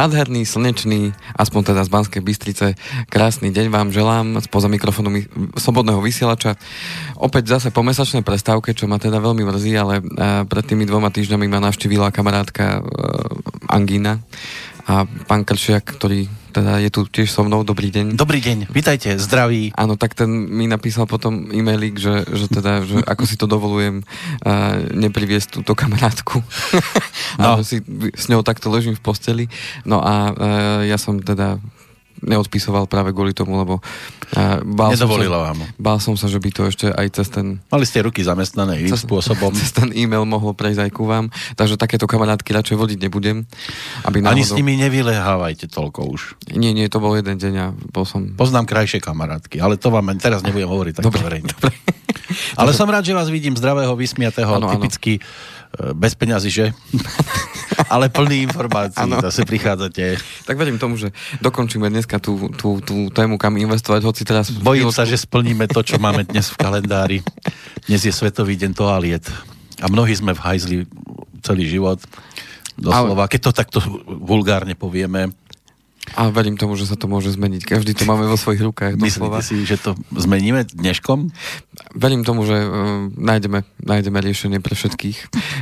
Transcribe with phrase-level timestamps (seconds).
[0.00, 2.72] nádherný, slnečný, aspoň teda z Banskej Bystrice,
[3.12, 5.28] krásny deň vám želám spoza mikrofónu mi-
[5.60, 6.56] Slobodného vysielača.
[7.20, 11.12] Opäť zase po mesačnej prestávke, čo ma teda veľmi mrzí, ale uh, pred tými dvoma
[11.12, 12.88] týždňami ma navštívila kamarátka uh,
[13.68, 14.24] Angína
[14.90, 18.18] a pán Kršiak, ktorý teda je tu tiež so mnou, dobrý deň.
[18.18, 19.70] Dobrý deň, vítajte, zdraví.
[19.78, 24.02] Áno, tak ten mi napísal potom e-mailik, že, že teda, že ako si to dovolujem
[24.02, 26.42] uh, nepriviesť túto kamarátku.
[27.38, 27.62] No.
[27.62, 27.78] a si
[28.18, 29.44] s ňou takto ležím v posteli.
[29.86, 31.62] No a uh, ja som teda
[32.24, 35.58] neodpisoval práve kvôli tomu, lebo uh, bál, som sa, vám.
[35.76, 37.60] bál som sa, že by to ešte aj cez ten...
[37.72, 39.52] Mali ste ruky zamestnané iným cez, spôsobom.
[39.56, 43.48] Cez ten e-mail mohol prejsť aj ku vám, takže takéto kamarátky radšej vodiť nebudem.
[44.04, 44.36] Aby náhodou...
[44.36, 46.20] Ani s nimi nevylehávajte toľko už.
[46.54, 48.36] Nie, nie, to bol jeden deň a bol som...
[48.36, 51.50] Poznám krajšie kamarátky, ale to vám teraz nebudem hovoriť tak dobre, verejne.
[51.50, 51.72] Dobre.
[52.54, 55.59] Ale som rád, že vás vidím zdravého, vysmiatého, ano, typicky ano.
[55.94, 56.66] Bez peňazí, že?
[57.92, 59.22] ale plný informácií, ano.
[59.22, 60.18] zase prichádzate.
[60.44, 64.50] Tak verím tomu, že dokončíme dneska tú, tú, tú tému, kam investovať, hoci teraz...
[64.50, 67.18] Bojím sa, že splníme to, čo máme dnes v kalendári.
[67.86, 69.24] Dnes je Svetový deň toaliet.
[69.80, 70.76] A mnohí sme v hajzli
[71.40, 72.02] celý život.
[72.76, 73.32] Doslova, ale...
[73.32, 75.32] keď to takto vulgárne povieme.
[76.18, 77.62] A verím tomu, že sa to môže zmeniť.
[77.62, 78.98] Každý to máme vo svojich rukách.
[78.98, 81.30] Myslíte si, že to zmeníme dneškom?
[81.94, 85.18] Verím tomu, že uh, nájdeme, nájdeme riešenie pre všetkých.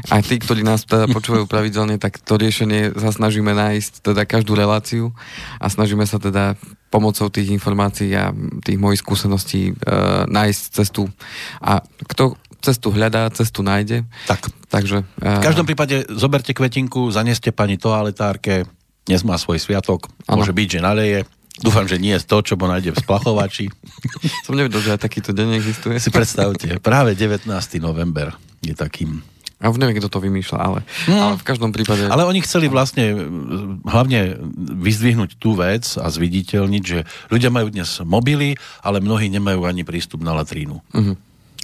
[0.09, 4.57] A tí, ktorí nás teda počúvajú pravidelne, tak to riešenie sa snažíme nájsť teda každú
[4.57, 5.13] reláciu
[5.61, 6.57] a snažíme sa teda
[6.89, 8.33] pomocou tých informácií a
[8.65, 11.13] tých mojich skúseností uh, nájsť cestu.
[11.61, 14.09] A kto cestu hľadá, cestu nájde.
[14.25, 14.49] Tak.
[14.73, 18.65] Takže, uh, v každom prípade zoberte kvetinku, zaneste pani toaletárke,
[19.09, 20.45] dnes má svoj sviatok, ano.
[20.45, 21.21] môže byť, že naleje.
[21.59, 23.67] Dúfam, že nie je to, čo bo nájde v splachovači.
[24.47, 25.99] Som nevedel, že aj takýto deň existuje.
[25.99, 27.51] Si predstavte, práve 19.
[27.83, 29.25] november je takým
[29.59, 30.81] a už neviem, kto to vymýšľa, ale,
[31.11, 31.19] mm.
[31.19, 32.07] ale v každom prípade...
[32.07, 33.11] Ale oni chceli vlastne
[33.91, 38.55] hlavne vyzdvihnúť tú vec a zviditeľniť, že ľudia majú dnes mobily,
[38.87, 40.79] ale mnohí nemajú ani prístup na latrínu.
[40.95, 41.15] Mm-hmm.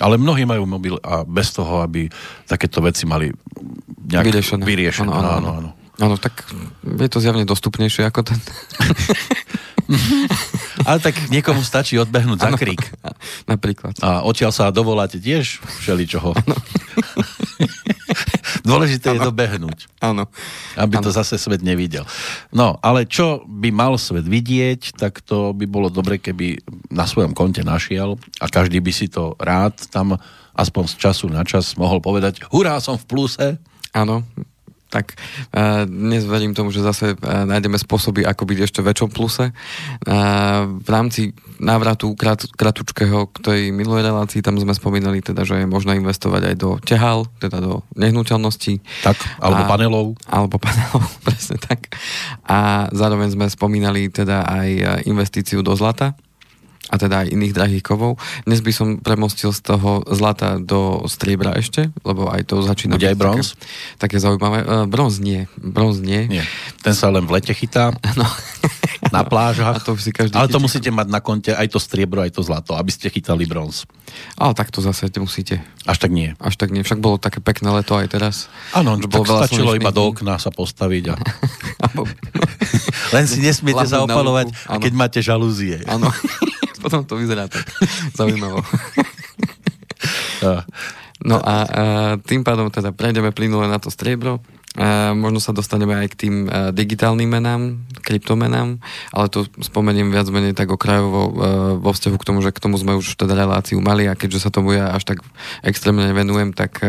[0.03, 2.11] Ale mnohí majú mobil a bez toho, aby
[2.51, 3.31] takéto veci mali
[4.11, 4.63] nejak vyriešené.
[4.67, 5.15] vyriešené.
[5.15, 5.51] Áno, áno, áno.
[5.55, 5.71] áno.
[6.03, 6.43] Áno, tak
[6.83, 8.39] je to zjavne dostupnejšie ako ten.
[10.89, 12.83] Ale tak niekomu stačí odbehnúť za krík.
[13.53, 13.95] Napríklad.
[14.03, 16.35] A odtiaľ sa dovoláte tiež všeličoho.
[18.65, 19.17] Dôležité ano.
[19.21, 19.79] je dobehnúť.
[20.01, 20.25] Áno.
[20.75, 21.05] Aby ano.
[21.05, 22.09] to zase svet nevidel.
[22.49, 27.37] No, ale čo by mal svet vidieť, tak to by bolo dobre, keby na svojom
[27.37, 30.17] konte našiel a každý by si to rád tam
[30.57, 33.47] aspoň z času na čas mohol povedať hurá, som v pluse.
[33.93, 34.25] Áno,
[34.95, 39.51] tak uh, dnes verím tomu, že zase uh, nájdeme spôsoby, ako byť ešte väčšom pluse.
[39.51, 45.67] Uh, v rámci návratu krat, kratučkého k tej minulej relácii tam sme spomínali teda, že
[45.67, 48.79] je možné investovať aj do tehal, teda do nehnuteľností.
[49.03, 50.07] Tak, alebo a, panelov.
[50.31, 51.91] Alebo panelov, presne tak.
[52.47, 56.15] A zároveň sme spomínali teda aj investíciu do zlata
[56.93, 58.21] a teda aj iných drahých kovov.
[58.45, 63.09] Dnes by som premostil z toho zlata do striebra ešte, lebo aj to začína Bude
[63.09, 63.47] aj bronz?
[63.97, 64.59] Také, také zaujímavé.
[64.65, 65.49] Uh, bronz nie.
[65.57, 66.29] Bronz nie.
[66.29, 66.45] nie.
[66.85, 67.93] Ten sa len v lete chytá.
[68.15, 68.31] No.
[69.11, 69.75] na plážach.
[69.75, 70.65] A to si každý Ale to chytí.
[70.71, 73.91] musíte mať na konte aj to striebro, aj to zlato, aby ste chytali bronz.
[74.39, 75.59] Ale tak to zase musíte.
[75.83, 76.39] Až tak nie.
[76.39, 76.87] Až tak nie.
[76.87, 78.47] Však bolo také pekné leto aj teraz.
[78.71, 81.05] Áno, tak bolo stačilo iba do okna sa postaviť.
[81.11, 81.15] A...
[83.15, 85.83] Len si nesmiete zaopalovať, keď máte žalúzie.
[85.91, 86.09] Áno.
[86.85, 87.65] Potom to vyzerá tak
[88.19, 88.61] zaujímavo.
[91.25, 91.83] No a, a
[92.21, 94.45] tým pádom teda prejdeme plynule na to striebro.
[94.75, 96.35] A možno sa dostaneme aj k tým
[96.75, 98.83] digitálnym menám, kryptomenám,
[99.15, 101.31] ale to spomeniem viac menej tak okrajovo
[101.79, 104.51] vo vzťahu k tomu, že k tomu sme už teda reláciu mali a keďže sa
[104.51, 105.23] tomu ja až tak
[105.63, 106.83] extrémne venujem, tak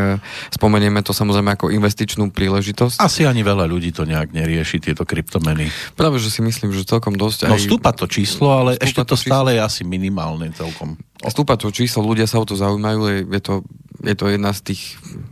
[0.49, 2.97] spomenieme to samozrejme ako investičnú príležitosť.
[2.97, 5.69] Asi ani veľa ľudí to nejak nerieši, tieto kryptomeny.
[5.93, 7.45] Práve, že si myslím, že celkom dosť.
[7.45, 7.69] No aj...
[7.69, 10.97] stúpa to číslo, ale ešte to, to stále je asi minimálne celkom.
[11.21, 13.61] Stúpa to číslo, ľudia sa o to zaujímajú, je to
[14.03, 14.81] je to jedna z tých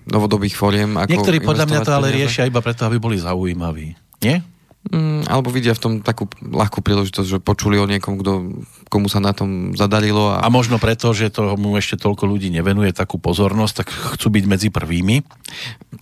[0.08, 0.96] novodobých foriem.
[0.96, 2.20] Ako Niektorí podľa mňa to ale peniaze.
[2.24, 3.96] riešia iba preto, aby boli zaujímaví.
[4.24, 4.46] Nie?
[4.84, 8.32] Mm, alebo vidia v tom takú ľahkú príležitosť, že počuli o niekom, kto,
[8.92, 10.36] komu sa na tom zadarilo.
[10.36, 10.44] A...
[10.44, 13.88] a možno preto, že tomu ešte toľko ľudí nevenuje takú pozornosť, tak
[14.20, 15.24] chcú byť medzi prvými.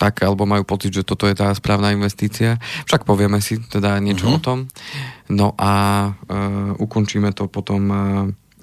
[0.01, 2.57] Tak, alebo majú pocit, že toto je tá správna investícia.
[2.89, 4.41] Však povieme si teda niečo uh-huh.
[4.41, 4.57] o tom.
[5.29, 5.71] No a
[6.09, 8.01] uh, ukončíme to potom uh,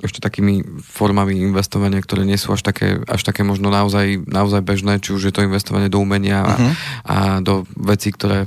[0.02, 5.02] ešte takými formami investovania, ktoré nie sú až také, až také možno naozaj, naozaj bežné,
[5.02, 6.54] či už je to investovanie do umenia uh-huh.
[6.54, 6.66] a,
[7.04, 8.46] a do vecí, ktoré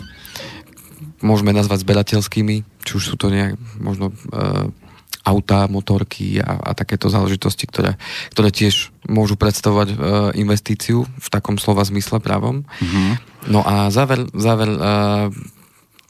[1.21, 4.71] môžeme nazvať zberateľskými, či už sú to nejak možno uh,
[5.21, 8.00] auta, motorky a, a takéto záležitosti, ktoré,
[8.33, 9.98] ktoré tiež môžu predstavovať uh,
[10.33, 12.65] investíciu v takom slova zmysle právom.
[12.65, 13.13] Uh-huh.
[13.45, 15.30] No a záver, záver uh,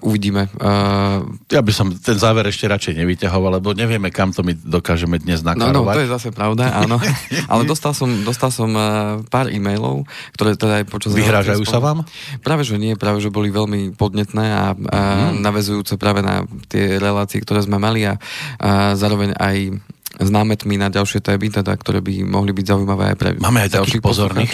[0.01, 0.50] uvidíme.
[0.57, 5.21] Uh, ja by som ten záver ešte radšej nevyťahoval, lebo nevieme, kam to my dokážeme
[5.21, 5.74] dnes nakarovať.
[5.74, 6.98] No, no to je zase pravda, áno.
[7.51, 10.06] Ale dostal som, dostal som uh, pár e-mailov,
[10.36, 11.13] ktoré teda aj počas...
[11.13, 12.03] Vyhrážajú sa vám?
[12.42, 15.00] Práve, že nie, práve, že boli veľmi podnetné a, a
[15.31, 15.39] mm.
[15.39, 18.18] navezujúce práve na tie relácie, ktoré sme mali a,
[18.57, 19.77] a zároveň aj
[20.19, 23.79] s námetmi na ďalšie témy, teda, ktoré by mohli byť zaujímavé aj pre Máme aj
[23.79, 24.53] takých pozorných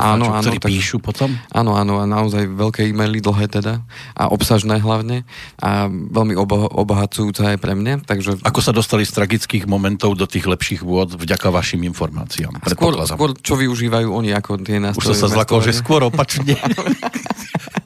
[0.00, 1.36] áno, áno, ktorí tak, píšu potom?
[1.52, 3.84] Áno, áno, a naozaj veľké e-maily, dlhé teda,
[4.16, 5.28] a obsažné hlavne,
[5.60, 8.08] a veľmi obo- obohacujúce aj pre mňa.
[8.08, 8.40] Takže...
[8.42, 12.64] Ako sa dostali z tragických momentov do tých lepších vôd vďaka vašim informáciám?
[12.64, 15.04] Skôr, skôr, čo využívajú oni ako tie nástroje.
[15.04, 16.56] Už to sa zlakol, že skôr opačne.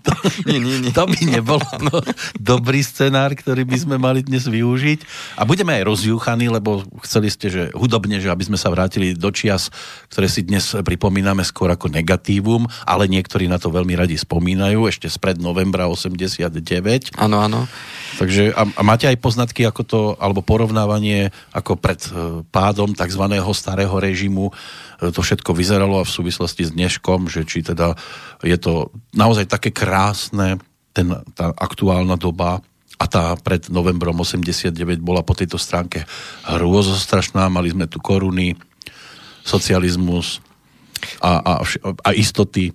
[0.49, 0.93] nie, nie, nie.
[0.95, 2.01] To by nebol no,
[2.39, 4.99] dobrý scenár, ktorý by sme mali dnes využiť.
[5.39, 9.29] A budeme aj rozjúchaní, lebo chceli ste, že hudobne, že aby sme sa vrátili do
[9.31, 9.71] čias,
[10.11, 15.07] ktoré si dnes pripomíname skôr ako negatívum, ale niektorí na to veľmi radi spomínajú, ešte
[15.11, 17.19] spred novembra 89.
[17.19, 17.69] Áno, áno.
[18.19, 23.25] Takže a, a máte aj poznatky, ako to, alebo porovnávanie, ako pred e, pádom tzv.
[23.55, 24.51] starého režimu
[24.99, 27.95] to všetko vyzeralo a v súvislosti s dneškom, že či teda
[28.43, 30.59] je to naozaj také krásne,
[30.91, 32.59] ten, tá aktuálna doba
[32.99, 36.03] a tá pred novembrom 89 bola po tejto stránke
[36.51, 38.59] hrôzostrašná, mali sme tu koruny,
[39.47, 40.43] socializmus
[41.23, 41.53] a, a,
[42.03, 42.75] a istoty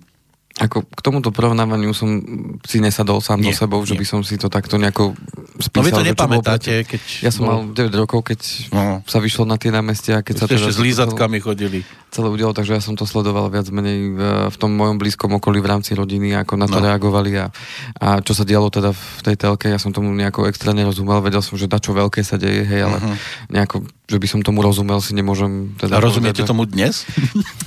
[0.54, 2.22] ako k tomuto porovnávaniu som
[2.62, 3.90] si nesadol sám nie, so sebou, nie.
[3.90, 5.18] že by som si to takto nejako
[5.58, 5.82] spísal.
[5.82, 7.00] No vy to nepamätáte, keď...
[7.26, 9.02] Ja som mal 9 rokov, keď no.
[9.02, 10.22] sa vyšlo na tie námestia.
[10.22, 11.82] Keď sa teda ešte s lízatkami chodili.
[12.14, 15.58] Celé udialo, takže ja som to sledoval viac menej v, v tom mojom blízkom okolí
[15.58, 16.86] v rámci rodiny, ako na to no.
[16.86, 17.50] reagovali a,
[17.98, 21.42] a čo sa dialo teda v tej telke, ja som tomu nejako extra nerozumel, vedel
[21.42, 23.16] som, že dačo veľké sa deje, hej, ale uh-huh.
[23.50, 25.96] nejako, že by som tomu rozumel, si nemôžem teda...
[25.96, 27.08] A rozumiete povedať, tomu dnes?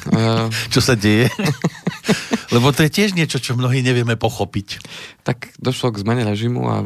[0.74, 1.34] čo sa deje?
[2.56, 4.80] Lebo to je tiež niečo, čo mnohí nevieme pochopiť.
[5.28, 6.86] Tak došlo k zmene režimu a e,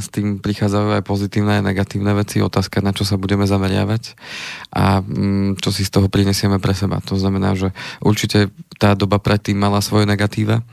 [0.00, 2.40] s tým prichádzajú aj pozitívne a negatívne veci.
[2.40, 4.16] Otázka, na čo sa budeme zameriavať
[4.72, 7.04] a mm, čo si z toho prinesieme pre seba.
[7.04, 8.48] To znamená, že určite
[8.80, 10.64] tá doba predtým mala svoje negatíva.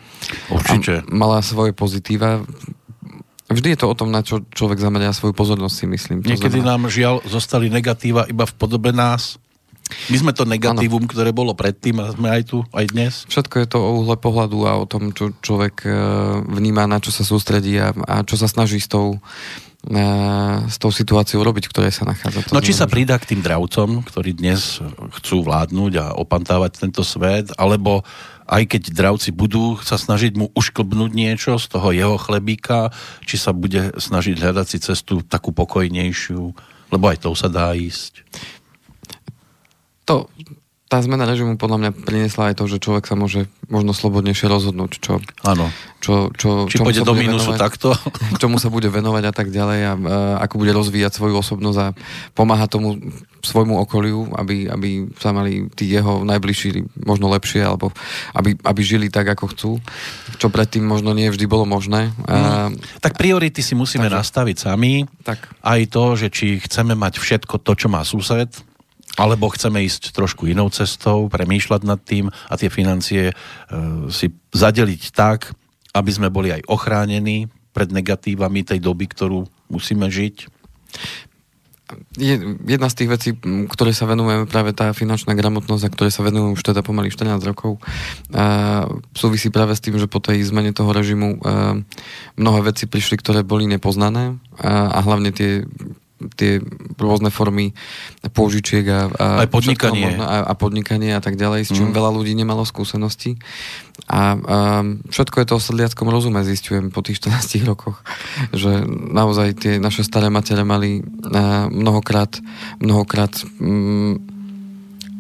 [0.48, 1.04] Určite.
[1.12, 2.46] mala svoje pozitíva.
[3.50, 6.18] Vždy je to o tom, na čo človek zameria svoju pozornosť, si myslím.
[6.22, 6.78] To Niekedy znamená...
[6.78, 9.42] nám žiaľ zostali negatíva iba v podobe nás,
[10.10, 11.10] my sme to negatívum, ano.
[11.10, 13.14] ktoré bolo predtým a sme aj tu, aj dnes.
[13.26, 15.90] Všetko je to o uhle pohľadu a o tom, čo človek e,
[16.46, 19.18] vníma, na čo sa sústredí a, a čo sa snaží s tou,
[19.90, 20.04] e,
[20.70, 22.46] s tou situáciou robiť, v ktorej sa nachádza.
[22.46, 24.78] To no či sa pridá k tým dravcom, ktorí dnes
[25.22, 28.06] chcú vládnuť a opantávať tento svet, alebo
[28.50, 32.90] aj keď dravci budú sa snažiť mu ušklbnúť niečo z toho jeho chlebíka,
[33.24, 36.44] či sa bude snažiť hľadať si cestu takú pokojnejšiu,
[36.90, 38.26] lebo aj to sa dá ísť
[40.10, 40.26] to,
[40.90, 44.92] tá zmena režimu podľa mňa priniesla aj to, že človek sa môže možno slobodnejšie rozhodnúť,
[44.98, 45.70] čo, Áno.
[46.02, 47.94] čo, čo, Či pôjde do mínusu takto.
[48.42, 50.18] Čomu sa bude venovať a tak ďalej a, a
[50.50, 51.88] ako bude rozvíjať svoju osobnosť a
[52.34, 52.98] pomáha tomu
[53.42, 57.92] svojmu okoliu, aby, aby sa mali tí jeho najbližší možno lepšie, alebo
[58.36, 59.72] aby, aby žili tak, ako chcú,
[60.38, 62.12] čo predtým možno nie vždy bolo možné.
[62.14, 62.28] Mm.
[62.28, 62.42] A,
[63.00, 65.08] tak priority si musíme takže, nastaviť sami.
[65.24, 65.40] Tak.
[65.64, 68.52] Aj to, že či chceme mať všetko to, čo má sused,
[69.20, 73.34] alebo chceme ísť trošku inou cestou, premýšľať nad tým a tie financie e,
[74.08, 75.52] si zadeliť tak,
[75.92, 80.48] aby sme boli aj ochránení pred negatívami tej doby, ktorú musíme žiť?
[82.18, 82.38] Je,
[82.70, 83.30] jedna z tých vecí,
[83.70, 87.42] ktoré sa venujeme, práve tá finančná gramotnosť, a ktoré sa venujem už teda pomaly 14
[87.46, 87.82] rokov,
[88.34, 88.86] a
[89.18, 91.42] súvisí práve s tým, že po tej zmene toho režimu
[92.38, 95.66] mnohé veci prišli, ktoré boli nepoznané a, a hlavne tie
[96.36, 96.60] tie
[97.00, 97.72] rôzne formy
[98.36, 100.20] použičiek a, a, Aj podnikanie.
[100.20, 101.96] Možno, a, a podnikanie a tak ďalej, s čím mm.
[101.96, 103.40] veľa ľudí nemalo skúsenosti.
[104.08, 104.58] A, a
[105.12, 108.04] všetko je to o sedliackom rozume, zistujem po tých 14 rokoch,
[108.52, 112.40] že naozaj tie naše staré matere mali a, mnohokrát,
[112.84, 114.20] mnohokrát mm,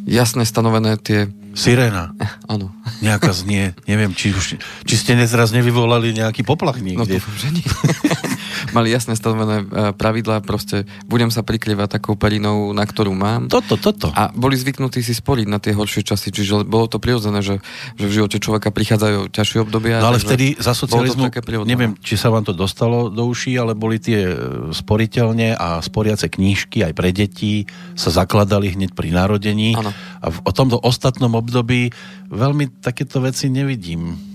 [0.08, 2.13] jasne stanovené tie Sirena.
[2.53, 2.72] Áno.
[3.03, 7.00] Nejaká znie, neviem, či, už, či ste nezraz nevyvolali nejaký poplach niekde.
[7.00, 7.65] No dúfam, že nie.
[8.71, 13.49] Mali jasne stanovené e, pravidlá, proste budem sa prikryvať takou perinou, na ktorú mám.
[13.49, 14.13] Toto, toto.
[14.13, 17.61] A boli zvyknutí si sporiť na tie horšie časy, čiže bolo to prirodzené, že,
[17.97, 20.01] že v živote človeka prichádzajú ťažšie obdobia.
[20.01, 21.31] No ale vtedy za socializmu,
[21.65, 24.35] neviem, či sa vám to dostalo do uší, ale boli tie e,
[24.71, 27.65] sporiteľne a sporiace knížky aj pre deti
[27.97, 29.73] sa zakladali hneď pri narodení.
[29.73, 29.91] Ano.
[30.21, 31.89] A v, o tomto ostatnom období
[32.29, 34.28] veľmi takéto veci nevidím.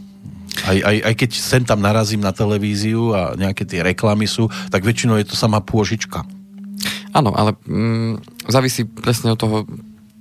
[0.64, 4.80] Aj, aj, aj keď sem tam narazím na televíziu a nejaké tie reklamy sú, tak
[4.80, 6.24] väčšinou je to sama pôžička.
[7.14, 9.56] Áno, ale mm, závisí presne od toho,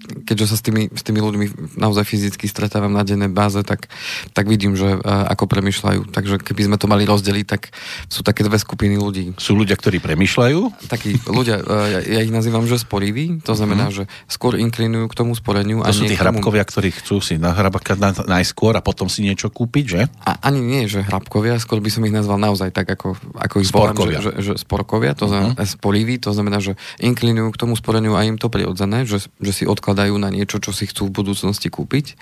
[0.04, 1.46] keďže sa s tými, s tými ľuďmi
[1.80, 3.88] naozaj fyzicky stretávam na dennej báze, tak,
[4.36, 6.12] tak vidím, že uh, ako premyšľajú.
[6.12, 7.72] Takže keby sme to mali rozdeliť, tak
[8.12, 9.34] sú také dve skupiny ľudí.
[9.40, 10.88] Sú ľudia, ktorí premyšľajú?
[10.92, 13.94] Takí ľudia, uh, ja, ja ich nazývam, že sporiví, to znamená, mm.
[13.96, 15.82] že skôr inklinujú k tomu sporeniu.
[15.82, 16.72] To a sú tí hrabkovia, tomu...
[16.72, 20.02] ktorí chcú si nahrabakať na, najskôr a potom si niečo kúpiť, že?
[20.24, 23.70] A, ani nie, že hrabkovia, skôr by som ich nazval naozaj tak, ako, ako ich
[23.70, 24.20] sporkovia.
[24.20, 25.74] volám, že, že, že sporkovia, to znamená uh-huh.
[25.80, 29.64] sporiví, to znamená, že inklinujú k tomu sporeniu a im to prirodzené, že, že si
[29.64, 32.18] odkladajú na niečo, čo si chcú v budúcnosti kúpiť.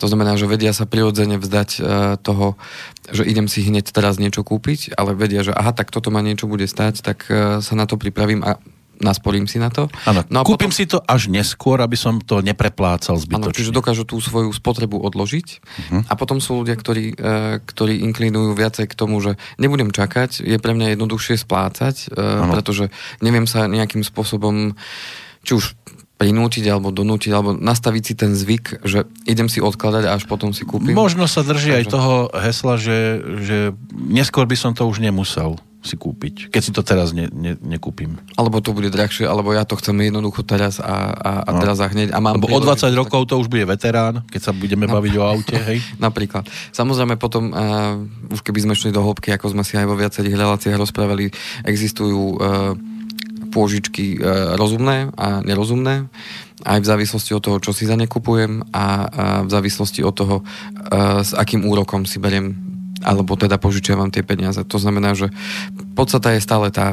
[0.00, 2.56] To znamená, že vedia sa prirodzene vzdať uh, toho,
[3.10, 6.48] že idem si hneď teraz niečo kúpiť, ale vedia, že aha, tak toto ma niečo
[6.48, 8.56] bude stať, tak uh, sa na to pripravím a
[9.00, 9.88] nasporím si na to.
[10.04, 10.76] Ano, no kúpim potom...
[10.76, 13.48] si to až neskôr, aby som to nepreplácal zbytočne.
[13.48, 16.00] Ano, čiže dokážu tú svoju spotrebu odložiť uh-huh.
[16.06, 20.60] a potom sú ľudia, ktorí, uh, ktorí inklinujú viacej k tomu, že nebudem čakať, je
[20.60, 22.92] pre mňa jednoduchšie splácať, uh, pretože
[23.24, 24.76] neviem sa nejakým spôsobom
[25.40, 25.72] či už
[26.20, 30.52] prinútiť alebo donútiť, alebo nastaviť si ten zvyk, že idem si odkladať a až potom
[30.52, 30.92] si kúpim.
[30.92, 31.78] Možno sa drží Takže...
[31.80, 32.98] aj toho hesla, že,
[33.40, 33.58] že
[33.96, 38.20] neskôr by som to už nemusel si kúpiť, keď si to teraz ne, ne, nekúpim.
[38.36, 41.60] Alebo to bude drahšie, alebo ja to chcem jednoducho teraz a, a, a no.
[41.64, 42.12] teraz a hneď.
[42.12, 45.00] A mám Lebo o 20 rokov to už bude veterán, keď sa budeme no.
[45.00, 45.80] baviť o aute, hej?
[46.04, 46.44] Napríklad.
[46.76, 47.96] Samozrejme potom, uh,
[48.28, 51.32] už keby sme šli do hĺbky, ako sme si aj vo viacerých reláciách rozprávali,
[51.64, 52.76] existujú uh,
[53.50, 54.18] pôžičky e,
[54.54, 56.06] rozumné a nerozumné,
[56.64, 58.84] aj v závislosti od toho, čo si za ne kupujem a,
[59.44, 60.44] v závislosti od toho, e,
[61.26, 64.60] s akým úrokom si beriem alebo teda požičiavam tie peniaze.
[64.60, 65.32] To znamená, že
[65.96, 66.92] podstata je stále tá,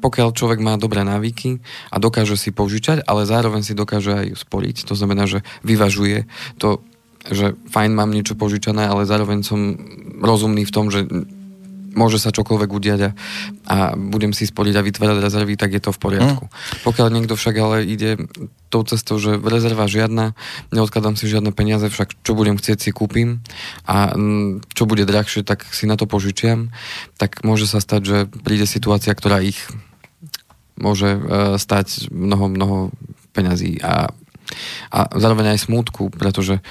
[0.00, 4.88] pokiaľ človek má dobré návyky a dokáže si požičať, ale zároveň si dokáže aj sporiť.
[4.88, 6.28] To znamená, že vyvažuje
[6.60, 6.84] to,
[7.28, 9.76] že fajn mám niečo požičané, ale zároveň som
[10.20, 11.04] rozumný v tom, že
[11.94, 13.10] môže sa čokoľvek udiať a,
[13.66, 16.44] a budem si spoliť a vytvárať rezervy, tak je to v poriadku.
[16.46, 16.52] Mm.
[16.86, 18.16] Pokiaľ niekto však ale ide
[18.70, 20.38] tou cestou, že rezerva žiadna,
[20.70, 23.42] neodkladám si žiadne peniaze, však čo budem chcieť si kúpim
[23.82, 26.70] a mm, čo bude drahšie, tak si na to požičiam,
[27.18, 29.58] tak môže sa stať, že príde situácia, ktorá ich
[30.78, 31.20] môže e,
[31.58, 32.76] stať mnoho, mnoho
[33.34, 34.14] peňazí a,
[34.94, 36.62] a zároveň aj smútku, pretože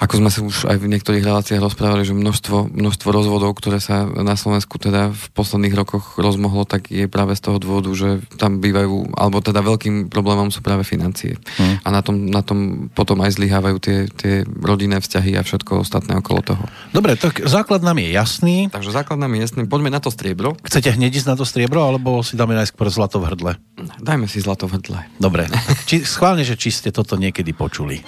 [0.00, 4.08] ako sme sa už aj v niektorých reláciách rozprávali, že množstvo, množstvo rozvodov, ktoré sa
[4.08, 8.64] na Slovensku teda v posledných rokoch rozmohlo, tak je práve z toho dôvodu, že tam
[8.64, 11.36] bývajú, alebo teda veľkým problémom sú práve financie.
[11.60, 11.84] Hmm.
[11.84, 16.16] A na tom, na tom potom aj zlyhávajú tie, tie rodinné vzťahy a všetko ostatné
[16.16, 16.64] okolo toho.
[16.96, 18.72] Dobre, tak základ nám je jasný.
[18.72, 19.68] Takže základ nám je jasný.
[19.68, 20.56] Poďme na to striebro.
[20.64, 23.52] Chcete hneď ísť na to striebro, alebo si dáme najskôr zlato v hrdle?
[24.00, 25.04] Dajme si zlato v hrdle.
[25.20, 25.44] Dobre.
[25.88, 28.00] či, schválne, že či ste toto niekedy počuli.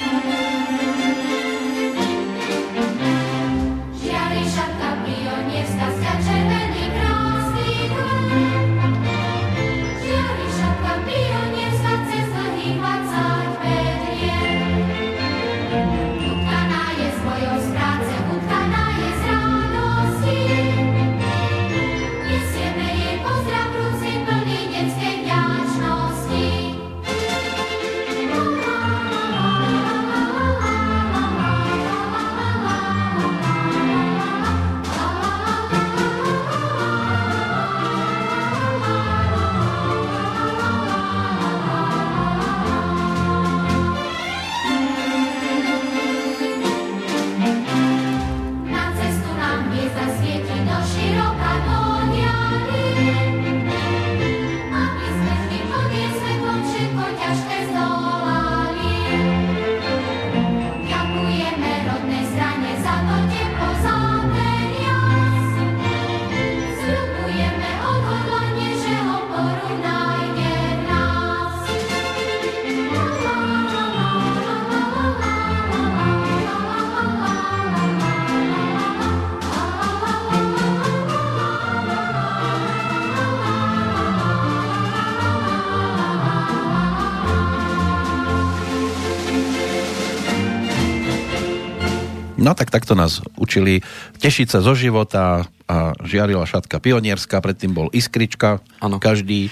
[92.52, 93.80] No tak takto nás učili
[94.20, 99.00] tešiť sa zo života a žiarila šatka pionierská, predtým bol Iskrička, ano.
[99.00, 99.48] každý,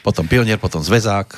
[0.00, 1.28] potom pionier, potom zväzák.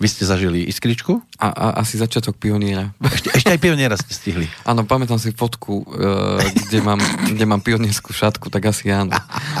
[0.00, 1.20] Vy ste zažili Iskričku?
[1.36, 2.96] A, a asi začiatok pioniera.
[3.04, 4.48] Ešte, ešte aj pioniera ste stihli.
[4.72, 6.98] Áno, pamätám si fotku, e, kde, mám,
[7.28, 9.12] kde mám pionierskú šatku, tak asi áno.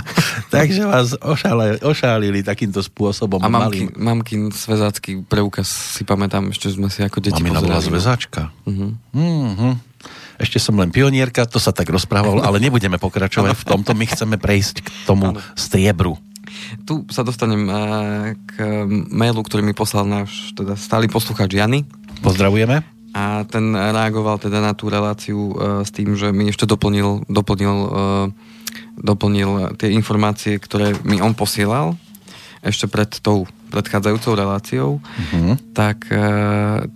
[0.56, 3.44] Takže vás ošale, ošálili takýmto spôsobom.
[3.44, 7.68] A mamkin, mamkin svezácky preukaz si pamätám, ešte sme si ako deti Mamina pozerali.
[7.76, 8.40] bola zväzáčka.
[8.64, 8.96] Uh-huh.
[9.12, 9.91] Uh-huh
[10.40, 14.36] ešte som len pionierka, to sa tak rozprávalo, ale nebudeme pokračovať v tomto, my chceme
[14.36, 16.16] prejsť k tomu striebru.
[16.84, 17.64] Tu sa dostanem
[18.36, 18.52] k
[19.10, 21.88] mailu, ktorý mi poslal náš teda stály poslucháč Jany.
[22.20, 22.84] Pozdravujeme.
[23.12, 25.52] A ten reagoval teda na tú reláciu
[25.84, 27.76] s tým, že mi ešte doplnil, doplnil,
[28.96, 31.96] doplnil tie informácie, ktoré mi on posielal
[32.62, 35.56] ešte pred tou predchádzajúcou reláciou, uh-huh.
[35.72, 36.20] tak e,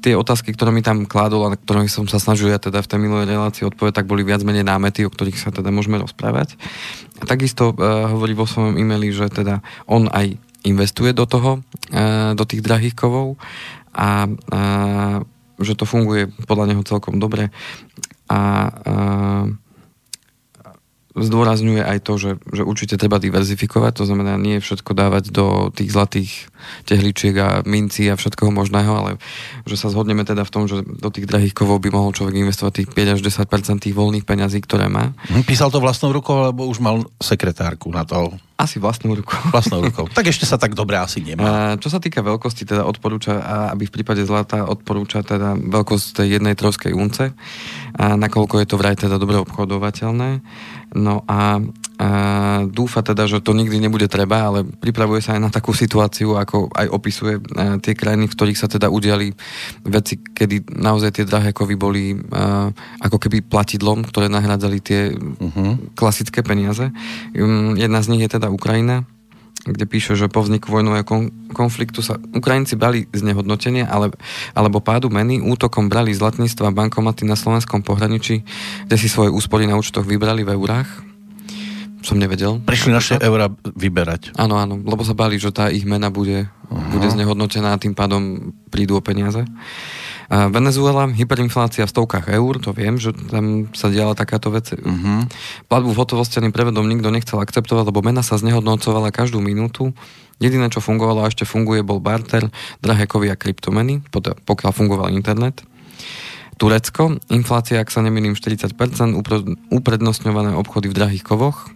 [0.05, 2.91] tie otázky, ktoré mi tam kládol a na ktorých som sa snažil ja teda v
[2.93, 6.61] tej minulej relácii odpovedať, tak boli viac menej námety, o ktorých sa teda môžeme rozprávať.
[7.19, 7.75] A takisto e,
[8.13, 10.37] hovorí vo svojom e-maili, že teda on aj
[10.69, 13.41] investuje do toho, e, do tých drahých kovov
[13.97, 14.31] a e,
[15.57, 17.49] že to funguje podľa neho celkom dobre
[18.29, 18.71] a e,
[21.17, 25.91] zdôrazňuje aj to, že, že určite treba diverzifikovať, to znamená nie všetko dávať do tých
[25.97, 26.31] zlatých
[26.85, 29.11] tehličiek a mincí a všetkoho možného, ale
[29.65, 32.85] že sa zhodneme teda v tom, že do tých drahých kovov by mohol človek investovať
[32.85, 35.17] tých 5 až 10 tých voľných peňazí, ktoré má.
[35.33, 38.37] Hm, písal to vlastnou rukou, alebo už mal sekretárku na to?
[38.57, 39.37] Asi vlastnou rukou.
[39.53, 40.09] Vlastnou rukou.
[40.09, 41.45] Tak ešte sa tak dobre asi nemá.
[41.45, 43.37] A čo sa týka veľkosti, teda odporúča,
[43.69, 47.37] aby v prípade zlata odporúča teda veľkosť tej jednej troskej unce,
[47.97, 50.41] a nakoľko je to vraj teda dobre obchodovateľné.
[50.97, 51.61] No a,
[52.01, 52.09] a
[52.65, 56.73] dúfa teda, že to nikdy nebude treba, ale pripravuje sa aj na takú situáciu, ako
[56.73, 59.37] aj opisuje a, tie krajiny, v ktorých sa teda udiali
[59.85, 62.73] veci, kedy naozaj tie drahé kovy boli a,
[63.05, 65.93] ako keby platidlom, ktoré nahradzali tie uh-huh.
[65.93, 66.89] klasické peniaze.
[67.37, 69.05] Um, jedna z nich je teda Ukrajina,
[69.67, 71.03] kde píše, že po vzniku vojnového
[71.51, 74.15] konfliktu sa Ukrajinci brali znehodnotenie ale,
[74.55, 78.47] alebo pádu meny, útokom brali zlatníctva bankomaty na slovenskom pohraničí,
[78.87, 80.89] kde si svoje úspory na účtoch vybrali v eurách.
[82.07, 82.63] Som nevedel.
[82.63, 84.31] Prišli naše eurá vyberať.
[84.39, 86.91] Áno, áno, lebo sa báli, že tá ich mena bude, uh-huh.
[86.95, 89.43] bude znehodnotená a tým pádom prídu o peniaze.
[90.27, 94.75] Venezuela, hyperinflácia v stovkách eur, to viem, že tam sa diala takáto vec.
[94.75, 95.23] Uh-huh.
[95.71, 99.95] Platbu v hotovostianým prevedom nikto nechcel akceptovať, lebo mena sa znehodnocovala každú minútu.
[100.43, 102.51] Jediné, čo fungovalo a ešte funguje, bol barter,
[102.83, 104.03] drahé kovy a kryptomeny,
[104.45, 105.63] pokiaľ fungoval internet.
[106.59, 108.75] Turecko, inflácia, ak sa nemýlim, 40%,
[109.71, 111.71] uprednostňované obchody v drahých kovoch.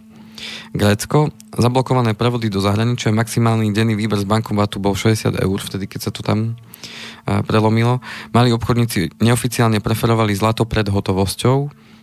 [0.73, 6.09] Grécko, zablokované prevody do zahraničia, maximálny denný výber z bankomatu bol 60 eur, vtedy keď
[6.09, 6.57] sa to tam
[7.25, 8.01] prelomilo.
[8.31, 11.57] Mali obchodníci neoficiálne preferovali zlato pred hotovosťou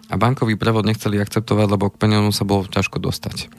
[0.09, 3.53] a bankový prevod nechceli akceptovať, lebo k peniazom sa bolo ťažko dostať.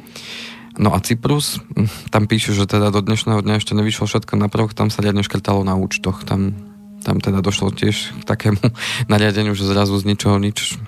[0.79, 4.47] No a Cyprus, hm, tam píšu, že teda do dnešného dňa ešte nevyšlo všetko na
[4.47, 6.23] prvok, tam sa riadne škrtalo na účtoch.
[6.23, 6.55] Tam,
[7.03, 8.63] tam teda došlo tiež k takému
[9.11, 10.79] nariadeniu, že zrazu z ničoho nič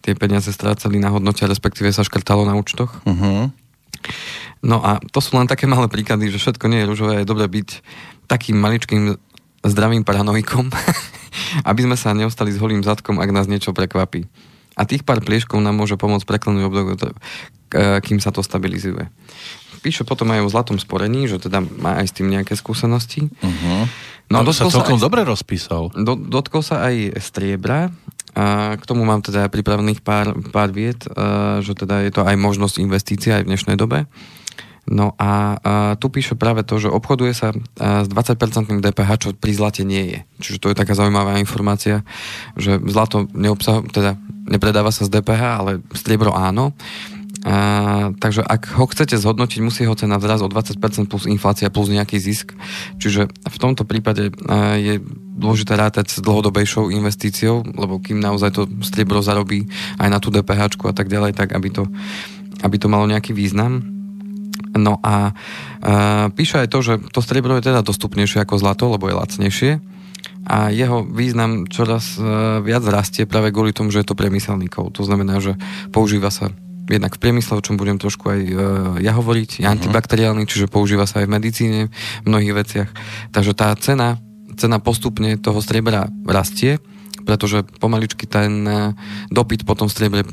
[0.00, 3.02] tie peniaze strácali na hodnote, respektíve sa škrtalo na účtoch.
[3.02, 3.50] Uh-huh.
[4.62, 7.50] No a to sú len také malé príklady, že všetko nie je rúžové, je dobré
[7.50, 7.68] byť
[8.30, 9.18] takým maličkým
[9.68, 10.68] zdravým paranoikom,
[11.70, 14.26] aby sme sa neostali s holým zadkom, ak nás niečo prekvapí.
[14.78, 16.94] A tých pár plieškov nám môže pomôcť preklenúť obdobie,
[17.74, 19.10] kým sa to stabilizuje.
[19.82, 23.30] Píše potom aj o zlatom sporení, že teda má aj s tým nejaké skúsenosti.
[23.42, 23.86] Uh-huh.
[24.30, 25.90] No, no sa celkom aj, dobre rozpísal.
[25.94, 27.90] Do, dotkol sa aj striebra,
[28.38, 31.02] a k tomu mám teda pripravených pár, pár vied,
[31.58, 34.06] že teda je to aj možnosť investície aj v dnešnej dobe.
[34.88, 39.52] No a, a tu píše práve to, že obchoduje sa s 20% DPH, čo pri
[39.52, 40.18] zlate nie je.
[40.40, 42.02] Čiže to je taká zaujímavá informácia,
[42.56, 44.16] že zlato neobsahuje, teda
[44.48, 46.72] nepredáva sa z DPH, ale striebro áno.
[47.46, 51.86] A, takže ak ho chcete zhodnotiť, musí ho cena vzrast o 20% plus inflácia plus
[51.86, 52.50] nejaký zisk.
[52.98, 54.98] Čiže v tomto prípade a, je
[55.38, 59.70] dôležité rátať s dlhodobejšou investíciou, lebo kým naozaj to striebro zarobí
[60.02, 61.86] aj na tú DPH a tak ďalej, tak aby to,
[62.66, 63.97] aby to malo nejaký význam.
[64.74, 69.10] No a uh, píše aj to, že to striebro je teda dostupnejšie ako zlato, lebo
[69.10, 69.72] je lacnejšie
[70.48, 74.96] a jeho význam čoraz uh, viac rastie práve kvôli tomu, že je to priemyselný kov.
[74.96, 75.60] To znamená, že
[75.92, 76.48] používa sa
[76.88, 78.58] jednak v priemysle, o čom budem trošku aj uh,
[79.04, 79.76] ja hovoriť, je uh-huh.
[79.76, 81.80] antibakteriálny, čiže používa sa aj v medicíne,
[82.24, 82.90] v mnohých veciach.
[83.30, 84.16] Takže tá cena,
[84.56, 86.80] cena postupne toho striebra rastie,
[87.28, 88.64] pretože pomaličky ten
[89.28, 90.24] dopyt potom striebre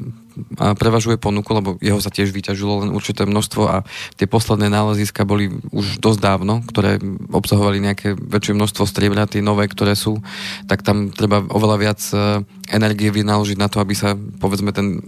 [0.57, 3.87] prevažuje ponuku, lebo jeho sa tiež vyťažilo len určité množstvo a
[4.19, 6.99] tie posledné náleziska boli už dosť dávno, ktoré
[7.31, 10.19] obsahovali nejaké väčšie množstvo striebra, tie nové, ktoré sú,
[10.67, 14.99] tak tam treba oveľa viac e, energie vynaložiť na to, aby sa povedzme ten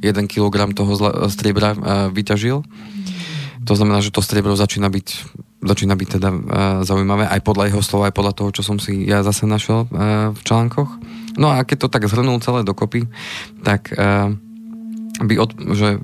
[0.00, 0.92] 1 e, kg toho
[1.28, 1.78] striebra e,
[2.12, 2.64] vyťažil.
[3.68, 5.08] To znamená, že to striebro začína byť,
[5.58, 6.30] začína byť teda
[6.86, 9.90] zaujímavé aj podľa jeho slova, aj podľa toho, čo som si ja zase našiel
[10.30, 10.90] v článkoch.
[11.38, 13.06] No a keď to tak zhrnul celé dokopy,
[13.62, 14.34] tak uh,
[15.22, 16.02] by od, že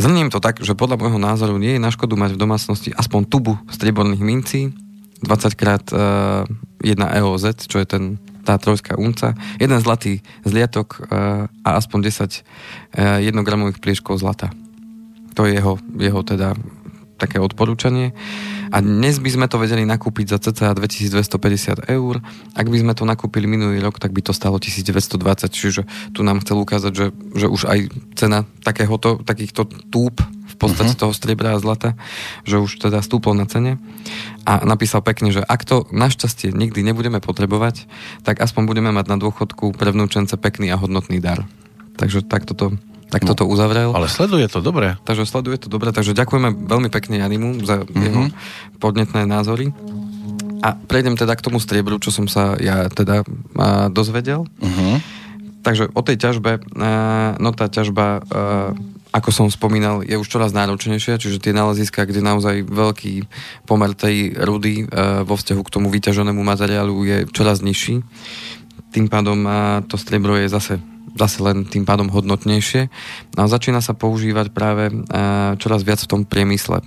[0.00, 3.28] zhrniem to tak, že podľa môjho názoru nie je na škodu mať v domácnosti aspoň
[3.28, 4.72] tubu strieborných mincí,
[5.20, 6.48] 20 krát uh,
[6.80, 8.16] 1 EOZ, čo je ten,
[8.48, 11.04] tá trojská unca, jeden zlatý zliatok
[11.62, 14.50] a aspoň 10 uh, jednogramových plieškov zlata.
[15.36, 16.56] To je jeho, jeho teda
[17.22, 18.10] také odporúčanie.
[18.74, 22.18] A dnes by sme to vedeli nakúpiť za cca 2250 eur.
[22.58, 25.22] Ak by sme to nakúpili minulý rok, tak by to stalo 1920.
[25.46, 27.06] Čiže tu nám chcel ukázať, že,
[27.38, 27.78] že už aj
[28.18, 30.18] cena takéhoto, takýchto túb
[30.52, 31.02] v podstate uh-huh.
[31.08, 31.94] toho striebra a zlata,
[32.42, 33.78] že už teda stúplo na cene
[34.42, 37.88] a napísal pekne, že ak to našťastie nikdy nebudeme potrebovať,
[38.26, 41.46] tak aspoň budeme mať na dôchodku pre vnúčence pekný a hodnotný dar.
[41.96, 42.66] Takže takto to
[43.12, 43.92] tak no, toto uzavrel.
[43.92, 44.96] Ale sleduje to dobre.
[45.04, 48.00] Takže sleduje to dobre, takže ďakujeme veľmi pekne Janimu za mm-hmm.
[48.00, 48.22] jeho
[48.80, 49.76] podnetné názory.
[50.64, 53.20] A prejdem teda k tomu striebru, čo som sa ja teda
[53.60, 54.48] a, dozvedel.
[54.64, 54.94] Mm-hmm.
[55.60, 56.90] Takže o tej ťažbe, a,
[57.36, 58.20] no tá ťažba, a,
[59.12, 63.28] ako som spomínal, je už čoraz náročnejšia, čiže tie náleziska, kde naozaj veľký
[63.68, 68.00] pomer tej rudy a, vo vzťahu k tomu vyťaženému materiálu je čoraz nižší.
[68.88, 70.80] Tým pádom a, to striebro je zase
[71.16, 72.88] zase len tým pádom hodnotnejšie.
[73.36, 74.94] A začína sa používať práve e,
[75.60, 76.80] čoraz viac v tom priemysle.
[76.80, 76.84] E,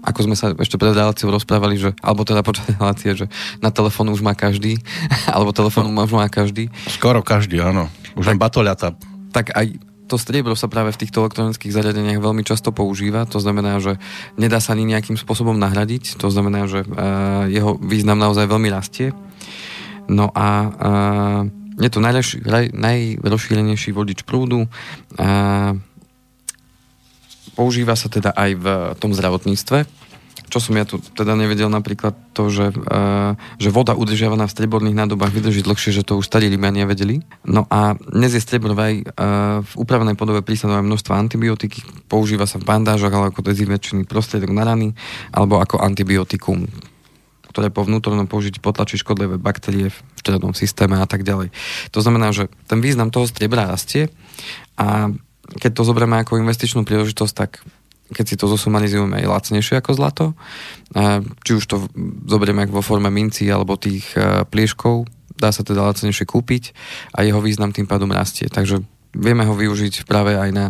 [0.00, 3.26] ako sme sa ešte pred reláciou rozprávali, že, alebo teda počas relácie, že
[3.60, 4.80] na telefón už má každý,
[5.34, 6.02] alebo telefón no.
[6.04, 6.72] už má každý.
[6.88, 7.86] Skoro každý, áno.
[8.16, 8.88] Už tak, len batoľata.
[9.30, 9.66] Tak aj
[10.10, 13.94] to striebro sa práve v týchto elektronických zariadeniach veľmi často používa, to znamená, že
[14.34, 19.14] nedá sa ani nejakým spôsobom nahradiť, to znamená, že uh, jeho význam naozaj veľmi rastie.
[20.10, 21.40] No a uh,
[21.80, 24.68] je to najrozšírenejší vodič prúdu.
[25.16, 25.72] A
[27.56, 28.66] používa sa teda aj v
[29.00, 29.84] tom zdravotníctve.
[30.50, 34.98] Čo som ja tu teda nevedel napríklad to, že, uh, že voda udržiavaná v streborných
[34.98, 37.22] nádobách vydrží dlhšie, že to už starí Limania vedeli.
[37.46, 39.06] No a dnes je strebor uh,
[39.62, 44.66] v upravenej podobe prísadové množstva antibiotiky, používa sa v bandážach alebo ako dezinfekčný prostriedok na
[44.66, 44.90] rany,
[45.30, 46.66] alebo ako antibiotikum
[47.50, 51.50] ktoré po vnútornom použití potlačí škodlivé baktérie v štrednom systéme a tak ďalej.
[51.90, 54.08] To znamená, že ten význam toho striebra rastie
[54.78, 55.10] a
[55.50, 57.58] keď to zoberieme ako investičnú príležitosť, tak
[58.10, 60.26] keď si to zosumarizujeme aj lacnejšie ako zlato,
[61.46, 61.76] či už to
[62.26, 65.06] zoberieme vo forme minci alebo tých e, plieškov,
[65.38, 66.74] dá sa teda lacnejšie kúpiť
[67.14, 68.50] a jeho význam tým pádom rastie.
[68.50, 68.82] Takže
[69.14, 70.66] vieme ho využiť práve aj na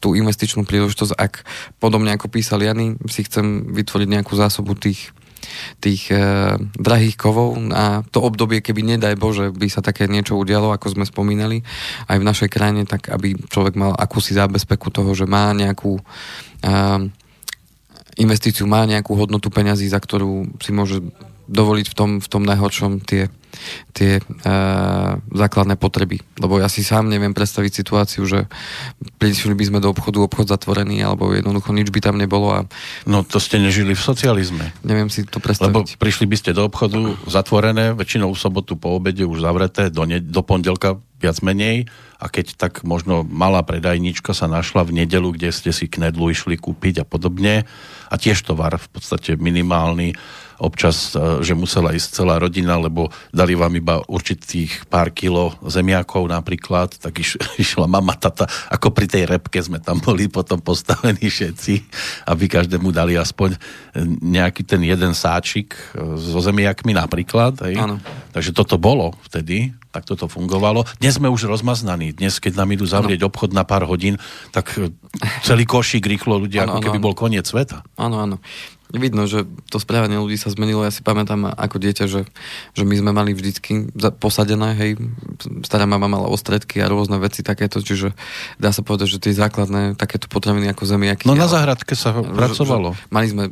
[0.00, 1.44] tú investičnú príležitosť, ak
[1.80, 5.12] podobne ako písal Jany, si chcem vytvoriť nejakú zásobu tých
[5.78, 6.18] tých e,
[6.58, 11.04] drahých kovov a to obdobie, keby nedaj Bože, by sa také niečo udialo, ako sme
[11.04, 11.62] spomínali,
[12.10, 16.02] aj v našej krajine, tak aby človek mal akúsi zábezpeku toho, že má nejakú e,
[18.18, 21.00] investíciu, má nejakú hodnotu peňazí, za ktorú si môže
[21.48, 23.30] dovoliť v tom, v tom najhoršom tie
[23.92, 26.22] tie uh, základné potreby.
[26.38, 28.46] Lebo ja si sám neviem predstaviť situáciu, že
[29.18, 32.54] prišli by sme do obchodu, obchod zatvorený, alebo jednoducho nič by tam nebolo.
[32.54, 32.60] A...
[33.04, 34.70] No to ste nežili v socializme.
[34.82, 35.74] Neviem si to predstaviť.
[35.74, 40.06] Lebo prišli by ste do obchodu zatvorené, väčšinou v sobotu po obede už zavreté, do,
[40.06, 45.34] ne- do pondelka viac menej a keď tak možno malá predajnička sa našla v nedelu,
[45.34, 47.66] kde ste si knedlu išli kúpiť a podobne
[48.10, 50.14] a tiež tovar v podstate minimálny
[50.58, 56.26] občas, e, že musela ísť celá rodina, lebo dali vám iba určitých pár kilo zemiakov
[56.26, 61.30] napríklad, tak iš, išla mama, tata, ako pri tej repke sme tam boli potom postavení
[61.30, 61.74] všetci,
[62.28, 63.56] aby každému dali aspoň
[64.22, 67.62] nejaký ten jeden sáčik e, so zemiakmi napríklad.
[67.64, 67.78] Hej.
[68.34, 70.84] Takže toto bolo vtedy, tak toto fungovalo.
[71.00, 72.12] Dnes sme už rozmaznaní.
[72.14, 73.28] Dnes, keď nám idú zavrieť ano.
[73.32, 74.90] obchod na pár hodín, tak e,
[75.46, 77.06] celý košík rýchlo ľudia, ano, ako keby ano.
[77.06, 77.86] bol koniec sveta.
[77.96, 78.38] Áno, áno
[78.94, 80.80] vidno, že to správanie ľudí sa zmenilo.
[80.80, 82.24] Ja si pamätám ako dieťa, že,
[82.72, 84.90] že my sme mali vždycky posadené, hej,
[85.60, 88.16] stará mama mala ostredky a rôzne veci takéto, čiže
[88.56, 91.28] dá sa povedať, že tie základné takéto potraviny ako zemiaky.
[91.28, 92.96] No na záhradke sa že, pracovalo.
[92.96, 93.44] Že mali sme,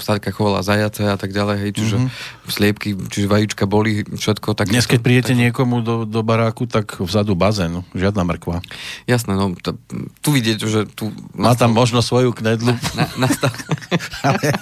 [0.00, 2.48] starka chovala zajace a tak ďalej, hej, čiže mm-hmm.
[2.48, 4.56] sliepky, čiže vajíčka boli, všetko.
[4.56, 5.40] Tak Dnes, keď príjete tak...
[5.44, 8.64] niekomu do, do baráku, tak vzadu bazén, žiadna mrkva.
[9.04, 9.76] Jasné, no, t-
[10.24, 11.12] tu vidieť, že tu...
[11.36, 12.72] Má tam možno svoju knedlu.
[12.96, 13.52] Na, na, nastal...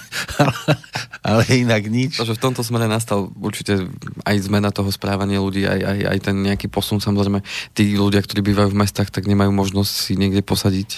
[1.27, 2.17] ale inak nič.
[2.17, 3.87] Takže v tomto smere nastal určite
[4.25, 6.99] aj zmena toho správania ľudí, aj, aj, aj ten nejaký posun.
[6.99, 7.45] Samozrejme,
[7.77, 10.89] tí ľudia, ktorí bývajú v mestách, tak nemajú možnosť si niekde posadiť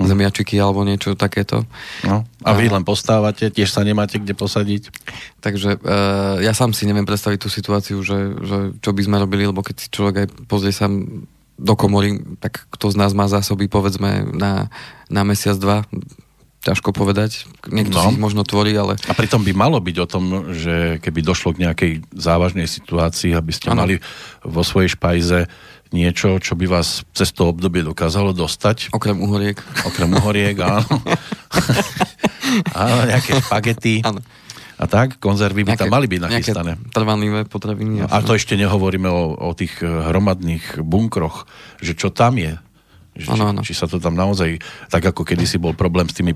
[0.00, 0.06] hm.
[0.06, 1.66] zemiačiky alebo niečo takéto.
[2.06, 4.82] No, a vy len postávate, tiež sa nemáte kde posadiť?
[5.44, 9.44] Takže uh, ja sám si neviem predstaviť tú situáciu, že, že čo by sme robili,
[9.44, 10.88] lebo keď si človek aj pozrie sa
[11.60, 14.72] do komory, tak kto z nás má zásoby, povedzme, na,
[15.12, 15.84] na mesiac, dva,
[16.60, 17.48] ťažko povedať.
[17.68, 18.02] Niekto no.
[18.04, 19.00] si ich možno tvorí, ale...
[19.08, 23.52] A pritom by malo byť o tom, že keby došlo k nejakej závažnej situácii, aby
[23.52, 23.84] ste ano.
[23.84, 23.94] mali
[24.44, 25.48] vo svojej špajze
[25.90, 28.94] niečo, čo by vás cez to obdobie dokázalo dostať.
[28.94, 29.58] Okrem uhoriek.
[29.88, 30.86] Okrem uhoriek, áno.
[32.78, 34.04] áno, nejaké špagety.
[34.06, 34.22] Áno.
[34.80, 36.80] A tak, konzervy by tam mali byť nachystané.
[36.88, 38.00] Trvanlivé potraviny.
[38.00, 41.44] No, a to ešte nehovoríme o, o tých hromadných bunkroch,
[41.84, 42.56] že čo tam je,
[43.20, 43.60] že, ano, ano.
[43.60, 44.56] Či, či sa to tam naozaj,
[44.88, 46.32] tak ako kedysi bol problém s tými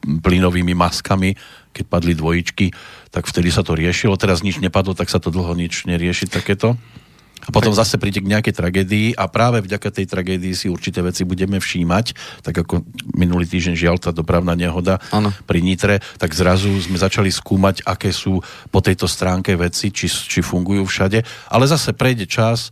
[0.00, 1.36] plynovými maskami,
[1.74, 2.72] keď padli dvojičky,
[3.12, 4.16] tak vtedy sa to riešilo.
[4.16, 6.78] Teraz nič nepadlo, tak sa to dlho nič nerieši takéto.
[7.42, 11.26] A potom zase príde k nejakej tragédii a práve vďaka tej tragédii si určité veci
[11.26, 12.14] budeme všímať,
[12.46, 12.86] tak ako
[13.18, 15.34] minulý týždeň žiaľ tá dopravná nehoda ano.
[15.42, 18.38] pri Nitre, tak zrazu sme začali skúmať, aké sú
[18.70, 22.70] po tejto stránke veci, či, či fungujú všade, ale zase prejde čas,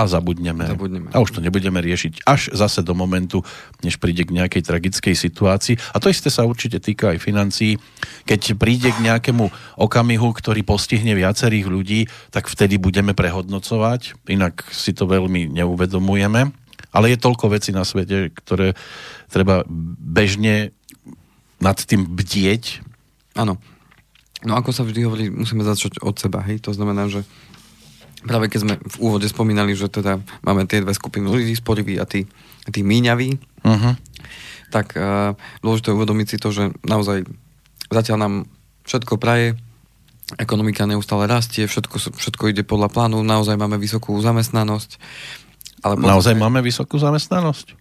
[0.00, 0.64] a zabudneme.
[0.64, 1.08] zabudneme.
[1.12, 3.44] A už to nebudeme riešiť až zase do momentu,
[3.84, 5.76] než príde k nejakej tragickej situácii.
[5.92, 7.76] A to isté sa určite týka aj financií.
[8.24, 12.00] Keď príde k nejakému okamihu, ktorý postihne viacerých ľudí,
[12.32, 14.16] tak vtedy budeme prehodnocovať.
[14.32, 16.56] Inak si to veľmi neuvedomujeme.
[16.90, 18.74] Ale je toľko vecí na svete, ktoré
[19.30, 19.62] treba
[20.00, 20.74] bežne
[21.60, 22.82] nad tým bdieť.
[23.36, 23.60] Áno.
[24.40, 26.64] No ako sa vždy hovorí, musíme začať od seba, hej?
[26.64, 27.28] To znamená, že
[28.24, 32.04] práve keď sme v úvode spomínali, že teda máme tie dve skupiny ľudí, sporiví a
[32.04, 32.28] tí,
[32.68, 33.94] tí míňaví, uh-huh.
[34.68, 35.32] tak uh,
[35.64, 37.24] dôležité uvedomiť si to, že naozaj
[37.88, 38.34] zatiaľ nám
[38.84, 39.56] všetko praje,
[40.38, 45.00] ekonomika neustále rastie, všetko, všetko ide podľa plánu, naozaj máme vysokú zamestnanosť.
[45.80, 47.74] Ale naozaj je, máme vysokú zamestnanosť?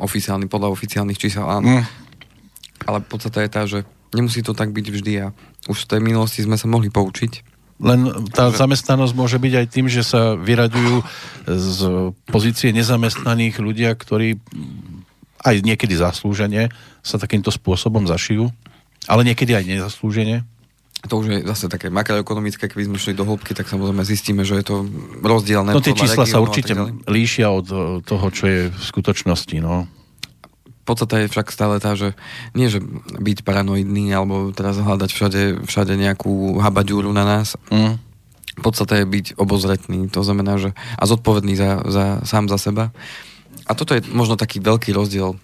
[0.00, 1.80] Oficiálny, podľa oficiálnych čísel, áno.
[1.80, 1.84] Mm.
[2.88, 5.26] Ale podstate je tá, že nemusí to tak byť vždy a
[5.70, 9.86] už v tej minulosti sme sa mohli poučiť len tá zamestnanosť môže byť aj tým,
[9.90, 10.96] že sa vyraďujú
[11.50, 11.78] z
[12.30, 14.38] pozície nezamestnaných ľudia, ktorí
[15.44, 16.70] aj niekedy zaslúžene
[17.04, 18.48] sa takýmto spôsobom zašijú,
[19.10, 20.46] ale niekedy aj nezaslúžene.
[21.04, 24.56] To už je zase také makroekonomické, keby sme šli do hĺbky, tak samozrejme zistíme, že
[24.56, 24.76] je to
[25.20, 25.76] rozdielne.
[25.76, 26.72] No tie čísla sa určite
[27.04, 27.66] líšia od
[28.08, 29.60] toho, čo je v skutočnosti.
[29.60, 29.84] No
[30.84, 32.12] podstate je však stále tá, že
[32.52, 32.84] nie, že
[33.18, 37.56] byť paranoidný alebo teraz hľadať všade, všade nejakú habaďúru na nás.
[37.72, 37.98] Mm.
[38.54, 42.94] Podstate je byť obozretný, to znamená, že a zodpovedný za, za, sám za seba.
[43.66, 45.40] A toto je možno taký veľký rozdiel,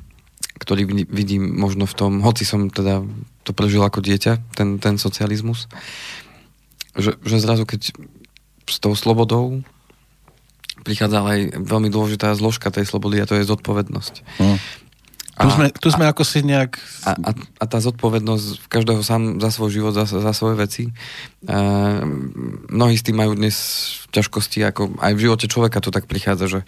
[0.60, 3.02] ktorý vidím možno v tom, hoci som teda
[3.42, 5.66] to prežil ako dieťa, ten, ten socializmus,
[6.94, 7.96] že, že zrazu keď
[8.68, 9.64] s tou slobodou
[10.84, 14.14] prichádza aj veľmi dôležitá zložka tej slobody a to je zodpovednosť.
[14.40, 14.58] Mm.
[15.40, 16.76] Tu sme, tu sme a, ako si nejak...
[17.08, 20.84] A, a, a tá zodpovednosť každého sám za svoj život, za, za svoje veci.
[20.88, 20.92] E,
[22.68, 23.56] mnohí s tým majú dnes
[24.12, 26.60] ťažkosti, ako aj v živote človeka to tak prichádza, že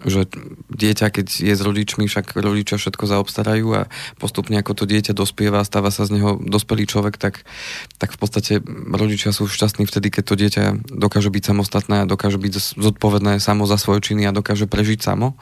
[0.00, 0.24] že
[0.72, 3.82] dieťa, keď je s rodičmi, však rodičia všetko zaobstarajú a
[4.16, 7.44] postupne ako to dieťa dospieva a stáva sa z neho dospelý človek, tak,
[8.00, 8.52] tak v podstate
[8.96, 13.68] rodičia sú šťastní vtedy, keď to dieťa dokáže byť samostatné a dokáže byť zodpovedné samo
[13.68, 15.36] za svoje činy a dokáže prežiť samo.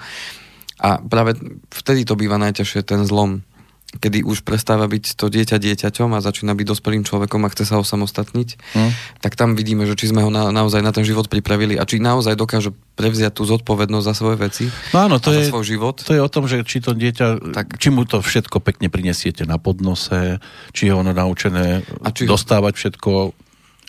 [0.79, 1.35] A práve
[1.75, 3.43] vtedy to býva najťažšie, ten zlom,
[3.88, 7.81] kedy už prestáva byť to dieťa dieťaťom a začína byť dospelým človekom a chce sa
[7.81, 8.91] osamostatniť, mm.
[9.25, 11.97] tak tam vidíme, že či sme ho na, naozaj na ten život pripravili a či
[11.97, 15.64] naozaj dokáže prevziať tú zodpovednosť za svoje veci no áno, to a je, za svoj
[15.64, 15.97] život.
[16.05, 17.81] To je o tom, že či to dieťa, tak.
[17.81, 20.37] či mu to všetko pekne prinesiete na podnose,
[20.77, 23.33] či je ono naučené a či dostávať všetko,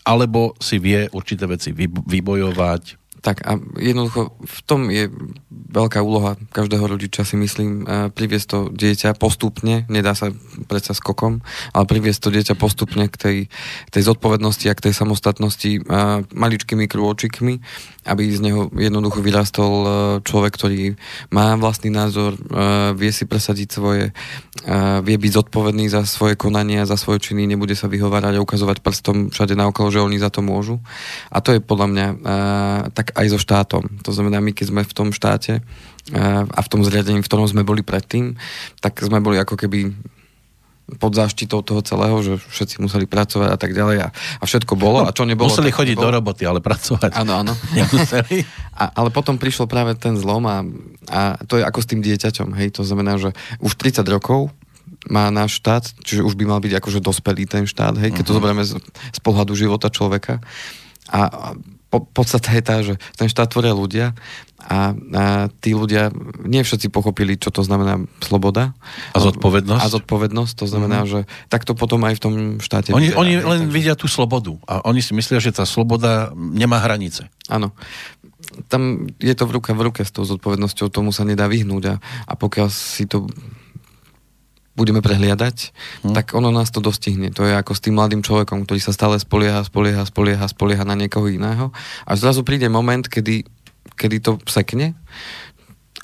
[0.07, 3.08] alebo si vie určité veci vybojovať.
[3.19, 5.11] Tak a jednoducho v tom je
[5.51, 10.31] veľká úloha každého rodiča si myslím e, priviesť to dieťa postupne, nedá sa
[10.65, 13.37] predsa skokom, ale priviesť to dieťa postupne k tej,
[13.93, 15.81] tej zodpovednosti a k tej samostatnosti e,
[16.31, 17.61] maličkými krôčikmi,
[18.07, 19.89] aby z neho jednoducho vyrastol e,
[20.25, 20.79] človek, ktorý
[21.29, 22.33] má vlastný názor,
[22.95, 24.15] vie si presadiť svoje,
[25.03, 29.29] vie byť zodpovedný za svoje konania, za svoje činy, nebude sa vyhovárať a ukazovať prstom
[29.29, 30.81] všade naokolo, že oni za to môžu.
[31.29, 32.07] A to je podľa mňa
[32.93, 33.83] tak aj so štátom.
[34.05, 35.61] To znamená, my keď sme v tom štáte
[36.49, 38.37] a v tom zriadení, v ktorom sme boli predtým,
[38.81, 39.93] tak sme boli ako keby
[40.97, 45.05] pod záštitou toho celého, že všetci museli pracovať a tak ďalej a, a všetko bolo
[45.05, 45.53] a čo nebolo...
[45.53, 46.05] Museli chodiť bolo.
[46.09, 47.13] do roboty, ale pracovať.
[47.13, 47.53] Áno, áno.
[47.77, 48.41] Nemuseli.
[48.73, 50.65] A, ale potom prišiel práve ten zlom a,
[51.13, 54.49] a to je ako s tým dieťaťom, hej, to znamená, že už 30 rokov
[55.05, 58.25] má náš štát, čiže už by mal byť akože dospelý ten štát, hej, keď uh-huh.
[58.25, 58.37] to mhm.
[58.41, 58.73] zoberieme z,
[59.13, 60.41] z pohľadu života človeka.
[61.09, 61.53] A
[61.89, 64.13] po, podstata je tá, že ten štát tvoria ľudia
[64.61, 65.23] a, a
[65.63, 66.13] tí ľudia,
[66.45, 68.77] nie všetci pochopili, čo to znamená sloboda.
[69.15, 69.81] A zodpovednosť.
[69.81, 71.07] A zodpovednosť, to znamená, mm.
[71.09, 72.93] že tak to potom aj v tom štáte...
[72.93, 73.73] Oni, vyzerá, oni len takže...
[73.73, 77.33] vidia tú slobodu a oni si myslia, že tá sloboda nemá hranice.
[77.49, 77.73] Áno.
[78.69, 81.95] Tam je to v ruke v ruke s tou zodpovednosťou, tomu sa nedá vyhnúť a,
[82.29, 83.25] a pokiaľ si to
[84.79, 85.75] budeme prehliadať,
[86.07, 86.15] hmm.
[86.15, 87.27] tak ono nás to dostihne.
[87.35, 90.95] To je ako s tým mladým človekom, ktorý sa stále spolieha, spolieha, spolieha, spolieha na
[90.95, 91.75] niekoho iného.
[92.07, 93.43] A zrazu príde moment, kedy,
[93.99, 94.95] kedy to sekne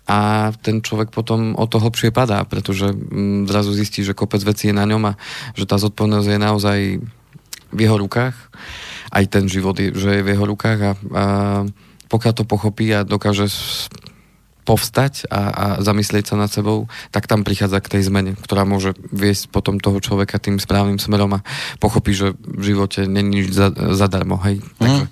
[0.05, 4.69] a ten človek potom o to hlbšie padá, pretože mm, zrazu zistí, že kopec vecí
[4.69, 5.17] je na ňom a
[5.57, 6.79] že tá zodpovednosť je naozaj
[7.73, 8.37] v jeho rukách.
[9.09, 11.23] Aj ten život je, že je v jeho rukách a, a
[12.05, 13.49] pokiaľ to pochopí a dokáže
[14.65, 18.97] povstať a, a zamyslieť sa nad sebou, tak tam prichádza k tej zmene, ktorá môže
[19.13, 21.45] viesť potom toho človeka tým správnym smerom a
[21.77, 24.41] pochopí, že v živote není nič za, zadarmo.
[24.41, 24.65] Hej?
[24.81, 24.81] Mm.
[24.81, 25.05] Takže,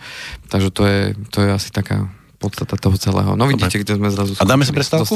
[0.49, 2.09] takže to, je, to je asi taká
[2.41, 3.39] podstata toho celého.
[3.39, 3.83] No vidíte, Dobre.
[3.87, 4.35] kde sme zrazu...
[4.35, 5.15] A dáme si prestávku?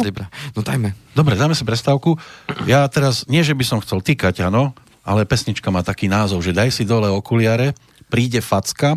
[0.56, 0.96] No dajme.
[1.12, 2.16] Dobre, dáme si prestávku.
[2.64, 4.72] Ja teraz, nie že by som chcel týkať, áno,
[5.04, 7.76] ale pesnička má taký názov, že daj si dole okuliare,
[8.08, 8.96] príde facka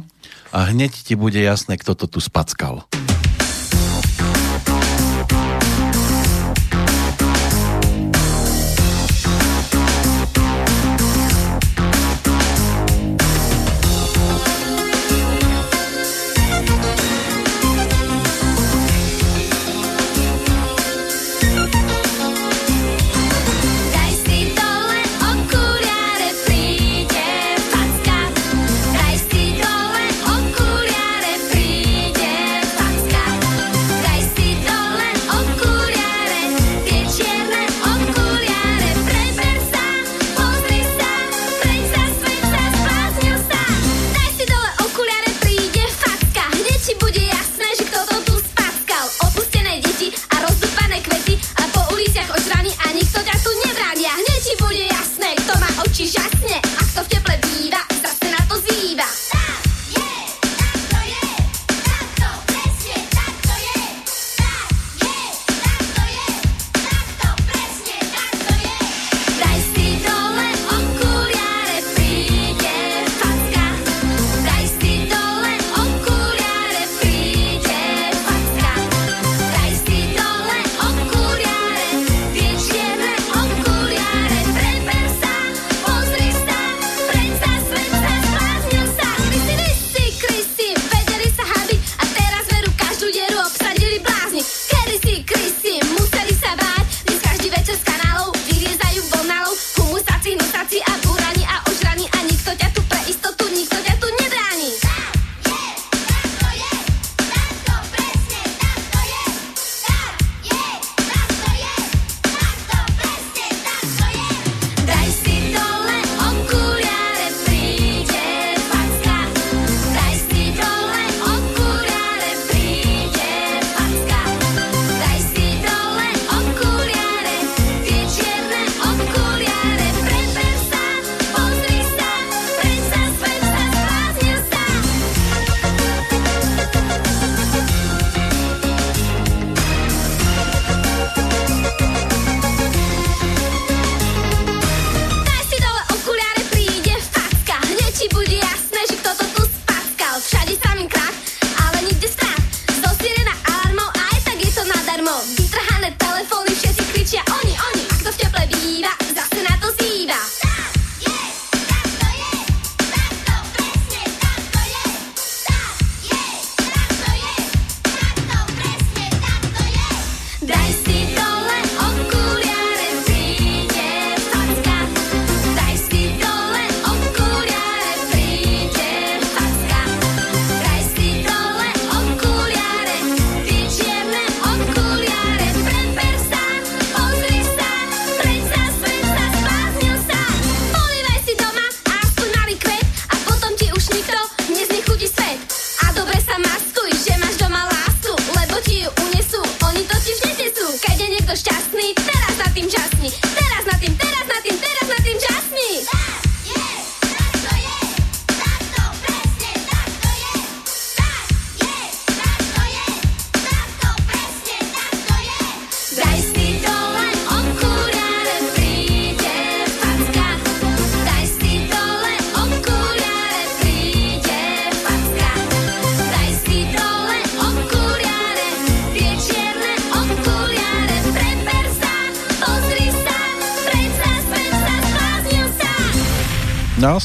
[0.54, 2.86] a hneď ti bude jasné, kto to tu spackal.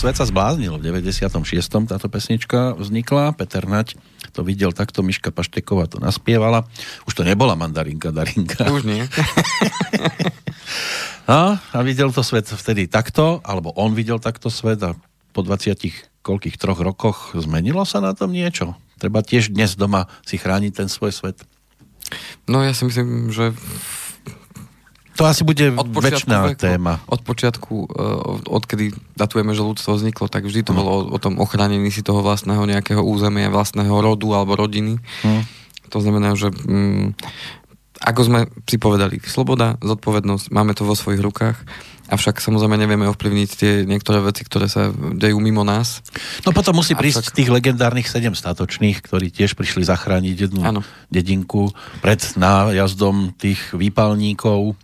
[0.06, 0.78] Svet sa zbláznil.
[0.78, 1.34] V 96.
[1.90, 3.34] táto pesnička vznikla.
[3.34, 3.98] Peter Nať
[4.38, 6.70] to videl takto, Miška Pašteková to naspievala.
[7.10, 8.70] Už to nebola mandarinka, darinka.
[8.70, 9.02] Už nie.
[11.26, 14.94] a, a videl to svet vtedy takto, alebo on videl takto svet a
[15.34, 15.74] po 20
[16.22, 18.78] koľkých troch rokoch zmenilo sa na tom niečo?
[19.02, 21.42] Treba tiež dnes doma si chrániť ten svoj svet?
[22.46, 23.58] No ja si myslím, že
[25.16, 27.00] to asi bude väčšiná téma.
[27.08, 27.90] Od počiatku, eh,
[28.52, 30.78] odkedy datujeme, že ľudstvo vzniklo, tak vždy to mm.
[30.78, 35.00] bolo o, o tom ochránení si toho vlastného nejakého územia, vlastného rodu alebo rodiny.
[35.24, 35.44] Mm.
[35.96, 37.16] To znamená, že mm,
[38.04, 41.58] ako sme si povedali, sloboda, zodpovednosť, máme to vo svojich rukách,
[42.12, 46.06] avšak samozrejme nevieme ovplyvniť tie niektoré veci, ktoré sa dejú mimo nás.
[46.46, 47.38] No potom musí prísť avšak...
[47.40, 50.82] tých legendárnych sedem statočných, ktorí tiež prišli zachrániť jednu ano.
[51.10, 51.72] dedinku
[52.04, 54.78] pred nájazdom tých výpalníkov.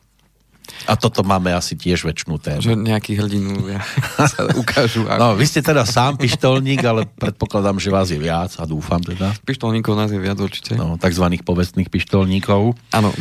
[0.89, 2.61] A toto máme asi tiež väčšinu tému.
[2.61, 3.81] Že nejaký hrdinu ja,
[4.31, 5.05] sa ukážu.
[5.05, 5.19] Ako...
[5.19, 9.35] No, vy ste teda sám pištolník, ale predpokladám, že vás je viac a dúfam teda.
[9.45, 10.73] Pištolníkov nás je viac určite.
[10.73, 12.73] No, takzvaných povestných pištolníkov.
[12.95, 13.13] Áno,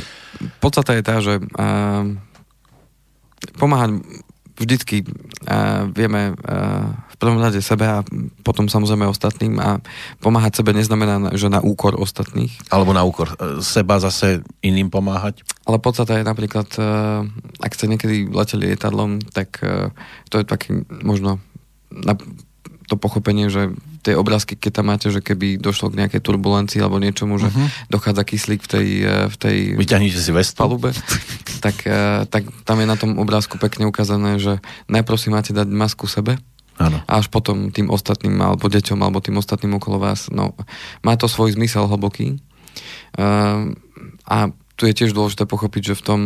[0.62, 2.05] podstata je tá, že uh,
[3.61, 4.01] pomáhať
[4.61, 8.04] vždycky uh, vieme uh, v prvom rade sebe a
[8.44, 9.80] potom samozrejme ostatným a
[10.20, 12.52] pomáhať sebe neznamená, že na úkor ostatných.
[12.72, 15.44] Alebo na úkor e, seba zase iným pomáhať.
[15.68, 17.28] Ale podstata je napríklad, uh,
[17.61, 19.92] ak ste niekedy leteli lietadlom, tak uh,
[20.32, 21.44] to je taký možno
[21.92, 22.16] na
[22.88, 26.96] to pochopenie, že tie obrázky, keď tam máte, že keby došlo k nejakej turbulencii alebo
[26.96, 27.92] niečomu, že uh-huh.
[27.92, 28.86] dochádza kyslík v tej,
[29.28, 30.57] v tej Vyťahnite si vestu.
[30.57, 30.96] palube,
[31.64, 31.84] tak,
[32.32, 36.40] tak tam je na tom obrázku pekne ukázané, že najprv si máte dať masku sebe,
[36.80, 36.96] Ano.
[37.05, 40.32] A až potom tým ostatným, alebo deťom, alebo tým ostatným okolo vás.
[40.32, 40.57] No,
[41.05, 42.40] má to svoj zmysel hlboký.
[43.20, 43.76] Uh,
[44.24, 44.48] a
[44.80, 46.20] tu je tiež dôležité pochopiť, že v tom,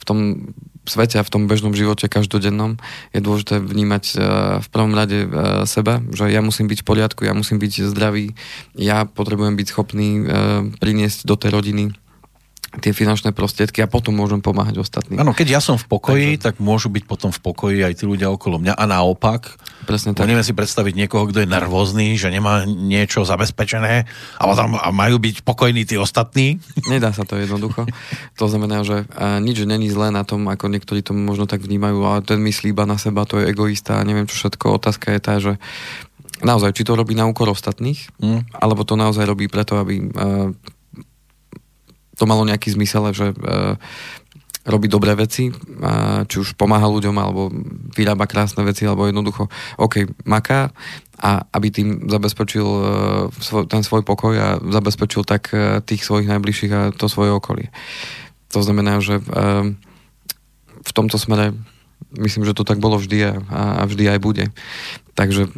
[0.00, 0.18] v tom
[0.84, 2.76] svete a v tom bežnom živote každodennom
[3.16, 4.20] je dôležité vnímať uh,
[4.60, 8.36] v prvom rade uh, seba, že ja musím byť v poriadku, ja musím byť zdravý,
[8.76, 10.24] ja potrebujem byť schopný uh,
[10.78, 11.84] priniesť do tej rodiny
[12.80, 15.20] tie finančné prostriedky a potom môžem pomáhať ostatným.
[15.20, 16.44] Áno, keď ja som v pokoji, Takže...
[16.44, 19.54] tak môžu byť potom v pokoji aj tí ľudia okolo mňa a naopak.
[19.84, 20.26] Presne tak.
[20.26, 24.08] Neviem si predstaviť niekoho, kto je nervózny, že nemá niečo zabezpečené
[24.40, 26.58] a, tam, a majú byť pokojní tí ostatní.
[26.92, 27.84] Nedá sa to jednoducho.
[28.40, 29.04] To znamená, že
[29.44, 32.88] nič není zlé na tom, ako niektorí to možno tak vnímajú, ale ten myslí iba
[32.88, 34.80] na seba, to je egoista a neviem čo všetko.
[34.80, 35.52] Otázka je tá, že
[36.42, 38.58] naozaj, či to robí na úkor ostatných, mm.
[38.58, 40.10] alebo to naozaj robí preto, aby
[42.14, 43.74] to malo nejaký zmysel, že uh,
[44.64, 47.52] robí dobré veci, uh, či už pomáha ľuďom, alebo
[47.92, 50.72] vyrába krásne veci, alebo jednoducho, OK, maká
[51.14, 52.66] a aby tým zabezpečil
[53.38, 55.54] svoj, ten svoj pokoj a zabezpečil tak
[55.86, 57.70] tých svojich najbližších a to svoje okolie.
[58.50, 59.22] To znamená, že
[60.84, 61.54] v tomto smere
[62.18, 63.32] myslím, že to tak bolo vždy a,
[63.78, 64.44] a vždy aj bude.
[65.14, 65.50] Takže e,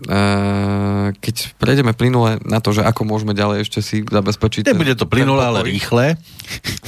[1.16, 4.68] keď prejdeme plynule na to, že ako môžeme ďalej ešte si zabezpečiť...
[4.68, 6.20] Nebude to plynule, ale rýchle.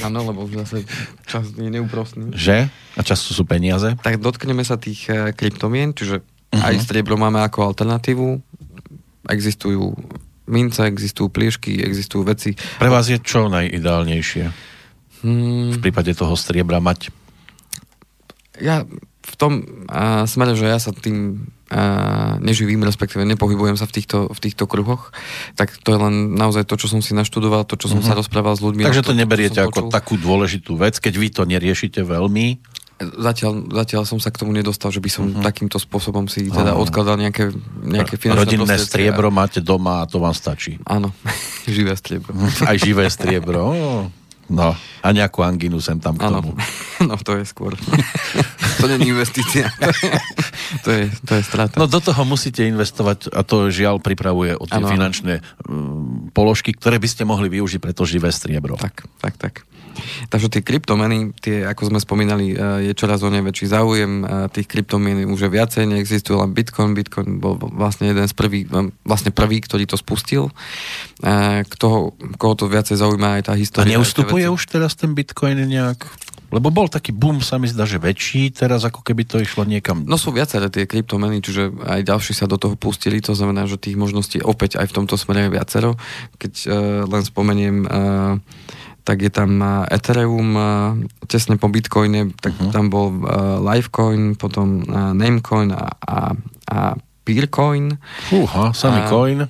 [0.05, 0.85] Áno, lebo zase
[1.25, 2.29] čas je neúprostný.
[2.37, 2.69] Že?
[2.69, 3.97] A čas sú peniaze?
[4.05, 6.67] Tak dotkneme sa tých e, kryptomien, čiže uh-huh.
[6.69, 8.37] aj striebro máme ako alternatívu.
[9.25, 9.97] Existujú
[10.45, 12.53] mince, existujú pliešky, existujú veci.
[12.53, 14.45] Pre vás je čo najideálnejšie?
[15.25, 15.73] Hmm.
[15.73, 17.13] V prípade toho striebra mať?
[18.61, 18.83] Ja
[19.29, 19.51] v tom
[19.87, 24.65] uh, smere, že ja sa tým uh, neživím, respektíve nepohybujem sa v týchto, v týchto
[24.65, 25.13] kruhoch,
[25.53, 28.09] tak to je len naozaj to, čo som si naštudoval, to, čo som mm-hmm.
[28.09, 28.85] sa rozprával s ľuďmi.
[28.85, 29.93] Takže to, to neberiete ako počul.
[29.93, 32.59] takú dôležitú vec, keď vy to neriešite veľmi?
[32.99, 35.39] Zatiaľ, zatiaľ som sa k tomu nedostal, že by som uh-huh.
[35.39, 36.83] takýmto spôsobom si teda uh-huh.
[36.83, 37.47] odkladal nejaké,
[37.79, 39.37] nejaké finančné Rodinné striebro a...
[39.39, 40.75] máte doma a to vám stačí.
[40.83, 41.15] Áno,
[41.63, 42.35] živé striebro.
[42.67, 43.71] Aj živé striebro.
[44.49, 44.73] No,
[45.05, 46.57] a nejakú anginu sem tam k tomu.
[46.99, 47.79] No, to je skôr.
[48.79, 49.67] to nie je investícia.
[50.85, 51.75] to, je, to je strata.
[51.75, 54.87] No do toho musíte investovať a to žiaľ pripravuje o tie ano.
[54.87, 58.79] finančné um, položky, ktoré by ste mohli využiť pre to živé striebro.
[58.79, 59.53] Tak, tak, tak.
[60.29, 64.23] Takže tie kryptomeny, tie, ako sme spomínali, e, je čoraz o ne väčší záujem.
[64.23, 66.95] E, tých kryptomien už je viacej, neexistuje len Bitcoin.
[66.95, 70.51] Bitcoin bol vlastne jeden z prvých, e, vlastne prvý, ktorý to spustil.
[71.19, 73.91] Kto, koho to viacej zaujíma aj tá história.
[73.91, 76.07] A neustupuje už teraz ten Bitcoin nejak?
[76.49, 80.05] Lebo bol taký boom, sa mi zdá, že väčší, teraz ako keby to išlo niekam.
[80.05, 83.77] No sú viaceré tie kryptomeny, čiže aj ďalší sa do toho pustili, to znamená, že
[83.77, 85.93] tých možností opäť aj v tomto smere je viacero.
[86.41, 86.71] Keď uh,
[87.05, 88.35] len spomeniem uh,
[89.07, 89.57] tak je tam
[89.89, 90.53] Ethereum
[91.25, 92.69] tesne po Bitcoine, tak uh-huh.
[92.69, 93.09] tam bol
[93.57, 94.85] Livecoin, potom
[95.17, 96.17] Namecoin a, a,
[96.69, 96.79] a
[97.25, 97.97] Peercoin.
[98.29, 99.49] Fúha, samý coin.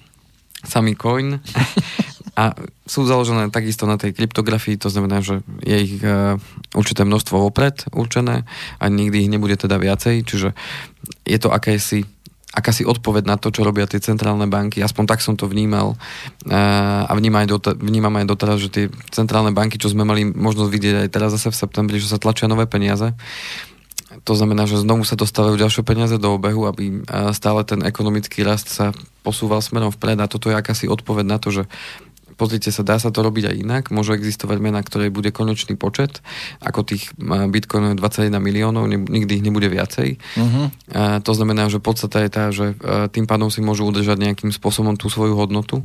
[0.63, 1.43] Samý coin.
[2.39, 2.55] a
[2.87, 6.39] sú založené takisto na tej kryptografii, to znamená, že je ich uh,
[6.71, 8.47] určité množstvo opred určené
[8.79, 10.55] a nikdy ich nebude teda viacej, čiže
[11.27, 12.07] je to akési
[12.49, 14.81] akási odpoveď na to, čo robia tie centrálne banky.
[14.81, 18.85] Aspoň tak som to vnímal uh, a vnímam aj, dota- vnímam aj doteraz, že tie
[19.13, 22.49] centrálne banky, čo sme mali možnosť vidieť aj teraz zase v septembri, že sa tlačia
[22.49, 23.13] nové peniaze.
[24.25, 28.41] To znamená, že znovu sa dostávajú ďalšie peniaze do obehu, aby uh, stále ten ekonomický
[28.41, 31.63] rast sa posúval smerom vpred a toto je akási odpoveď na to, že
[32.39, 36.23] pozrite sa, dá sa to robiť aj inak, môže existovať mena, ktoré bude konečný počet,
[36.63, 37.11] ako tých
[37.51, 40.15] bitcoinov 21 miliónov, nikdy ich nebude viacej.
[40.15, 40.71] Uh-huh.
[40.95, 42.79] A to znamená, že podstata je tá, že
[43.11, 45.83] tým pádom si môžu udržať nejakým spôsobom tú svoju hodnotu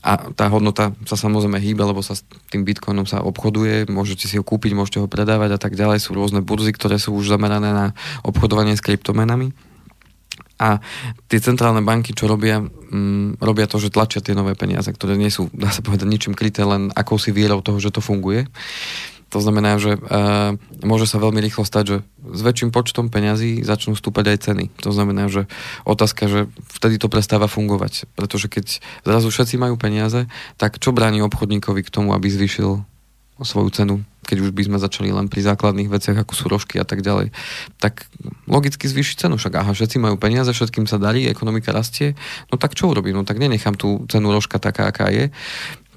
[0.00, 4.34] a tá hodnota sa samozrejme hýbe, lebo sa s tým bitcoinom sa obchoduje, môžete si
[4.34, 6.02] ho kúpiť, môžete ho predávať a tak ďalej.
[6.02, 7.86] Sú rôzne burzy, ktoré sú už zamerané na
[8.26, 9.54] obchodovanie s kryptomenami.
[10.62, 10.78] A
[11.26, 15.26] tie centrálne banky, čo robia, mm, robia to, že tlačia tie nové peniaze, ktoré nie
[15.26, 18.46] sú, dá sa povedať, ničím kryté, len akousi vierou toho, že to funguje.
[19.32, 23.96] To znamená, že uh, môže sa veľmi rýchlo stať, že s väčším počtom peňazí začnú
[23.96, 24.64] stúpať aj ceny.
[24.84, 25.48] To znamená, že
[25.88, 28.12] otázka, že vtedy to prestáva fungovať.
[28.12, 30.28] Pretože keď zrazu všetci majú peniaze,
[30.60, 32.84] tak čo bráni obchodníkovi k tomu, aby zvýšil
[33.44, 36.86] svoju cenu, keď už by sme začali len pri základných veciach, ako sú rožky a
[36.86, 37.34] tak ďalej,
[37.82, 38.06] tak
[38.46, 39.34] logicky zvýšiť cenu.
[39.38, 42.14] Však aha, všetci majú peniaze, všetkým sa darí, ekonomika rastie,
[42.48, 43.18] no tak čo urobím?
[43.18, 45.34] No tak nenechám tú cenu rožka taká, aká je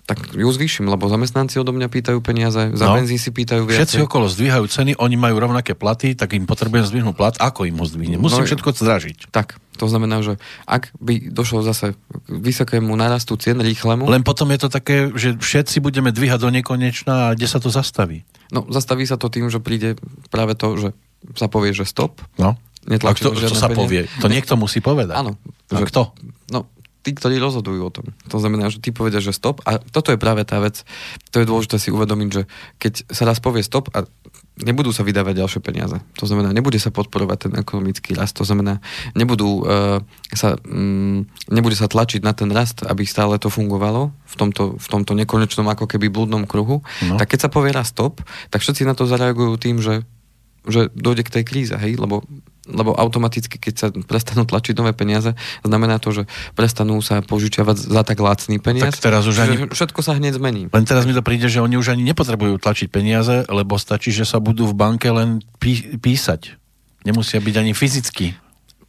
[0.05, 2.93] tak ju zvýšim, lebo zamestnanci odo mňa pýtajú peniaze, za no.
[2.93, 3.89] benzín si pýtajú viac.
[3.89, 7.81] Všetci okolo zdvíhajú ceny, oni majú rovnaké platy, tak im potrebujem zdvihnúť plat, ako im
[7.81, 8.21] ho zdvihnem?
[8.21, 9.33] Musím no, všetko zdražiť.
[9.33, 14.07] Tak, to znamená, že ak by došlo zase k vysokému narastu cien rýchlemu...
[14.07, 17.67] Len potom je to také, že všetci budeme dvíhať do nekonečna a kde sa to
[17.67, 18.23] zastaví?
[18.49, 19.99] No, zastaví sa to tým, že príde
[20.31, 20.89] práve to, že
[21.35, 22.21] sa povie, že stop.
[22.37, 22.55] No.
[22.85, 24.05] A kto, kto sa povie?
[24.21, 25.17] To niekto musí povedať.
[25.17, 25.41] Áno.
[25.73, 26.13] A že, kto?
[26.53, 26.69] No,
[27.05, 28.05] tí, ktorí rozhodujú o tom.
[28.33, 30.81] To znamená, že tí povedia, že stop a toto je práve tá vec,
[31.29, 32.41] to je dôležité si uvedomiť, že
[32.81, 34.09] keď sa raz povie stop a
[34.55, 35.99] nebudú sa vydávať ďalšie peniaze.
[36.19, 38.79] To znamená, nebude sa podporovať ten ekonomický rast, to znamená,
[39.11, 39.99] nebudú uh,
[40.31, 44.87] sa, um, nebude sa tlačiť na ten rast, aby stále to fungovalo v tomto, v
[44.87, 46.79] tomto nekonečnom ako keby blúdnom kruhu.
[47.03, 47.19] No.
[47.19, 50.07] Tak keď sa povie stop, tak všetci na to zareagujú tým, že
[50.65, 52.25] že dojde k tej kríze, hej, lebo
[52.69, 56.23] lebo automaticky, keď sa prestanú tlačiť nové peniaze, znamená to, že
[56.57, 58.97] prestanú sa požičiavať za tak lacný peniaz.
[58.97, 59.55] Tak teraz už ani...
[59.69, 60.69] Všetko sa hneď zmení.
[60.69, 64.25] Len teraz mi to príde, že oni už ani nepotrebujú tlačiť peniaze, lebo stačí, že
[64.25, 66.57] sa budú v banke len pí- písať.
[67.05, 68.44] Nemusia byť ani fyzicky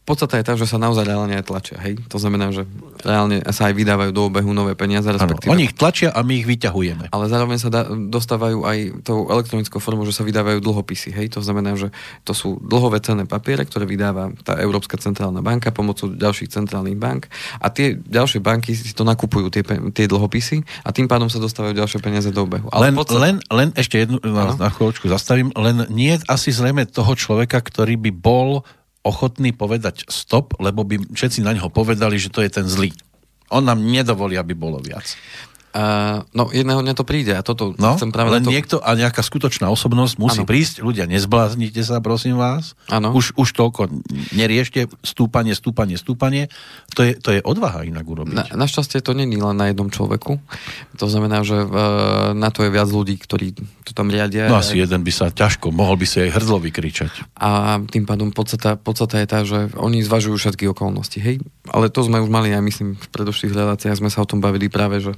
[0.07, 1.75] podstata je tá, že sa naozaj reálne aj tlačia.
[1.83, 1.99] Hej?
[2.07, 2.63] To znamená, že
[3.03, 5.03] reálne sa aj vydávajú do obehu nové peniaze.
[5.03, 5.51] Respektíve...
[5.51, 7.11] Ano, oni ich tlačia a my ich vyťahujeme.
[7.11, 11.11] Ale zároveň sa da, dostávajú aj tou elektronickou formou, že sa vydávajú dlhopisy.
[11.11, 11.35] Hej?
[11.35, 11.91] To znamená, že
[12.23, 17.27] to sú dlhové cenné papiere, ktoré vydáva tá Európska centrálna banka pomocou ďalších centrálnych bank
[17.59, 21.75] a tie ďalšie banky si to nakupujú, tie, tie dlhopisy a tým pádom sa dostávajú
[21.75, 22.71] ďalšie peniaze do obehu.
[22.71, 23.19] Ale len, podstate...
[23.19, 27.99] len, len ešte jednu, na, na chvíľočku zastavím, len nie asi zrejme toho človeka, ktorý
[27.99, 28.63] by bol
[29.07, 32.91] ochotný povedať stop, lebo by všetci na neho povedali, že to je ten zlý.
[33.47, 35.15] On nám nedovolí, aby bolo viac.
[35.77, 38.33] Uh, no, jedného dňa to príde a toto no, chcem práve...
[38.33, 38.49] len to...
[38.49, 40.49] niekto a nejaká skutočná osobnosť musí ano.
[40.49, 40.81] prísť.
[40.81, 42.73] Ľudia, nezbláznite sa, prosím vás.
[42.89, 43.13] Ano.
[43.13, 43.85] Už, už toľko
[44.33, 46.49] neriešte stúpanie, stúpanie, stúpanie.
[46.97, 48.33] To je, to je odvaha inak urobiť.
[48.33, 50.41] Na, našťastie to není len na jednom človeku.
[50.97, 53.53] To znamená, že uh, na to je viac ľudí, ktorí
[53.85, 54.49] to tam riadia.
[54.49, 57.37] No asi jeden by sa ťažko, mohol by si aj hrdlo vykričať.
[57.37, 61.21] A tým pádom podstata, podstata je tá, že oni zvažujú všetky okolnosti.
[61.21, 61.45] Hej?
[61.69, 64.73] Ale to sme už mali, ja myslím, v predošlých reláciách sme sa o tom bavili
[64.73, 65.13] práve, že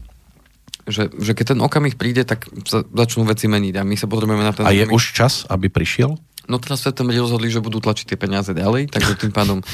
[0.89, 4.43] že, že keď ten okamih príde, tak sa začnú veci meniť a my sa potrebujeme
[4.43, 4.65] na ten...
[4.65, 6.17] A je už čas, aby prišiel?
[6.49, 9.65] No teraz v septembri rozhodli, že budú tlačiť tie peniaze ďalej, takže tým pádom um,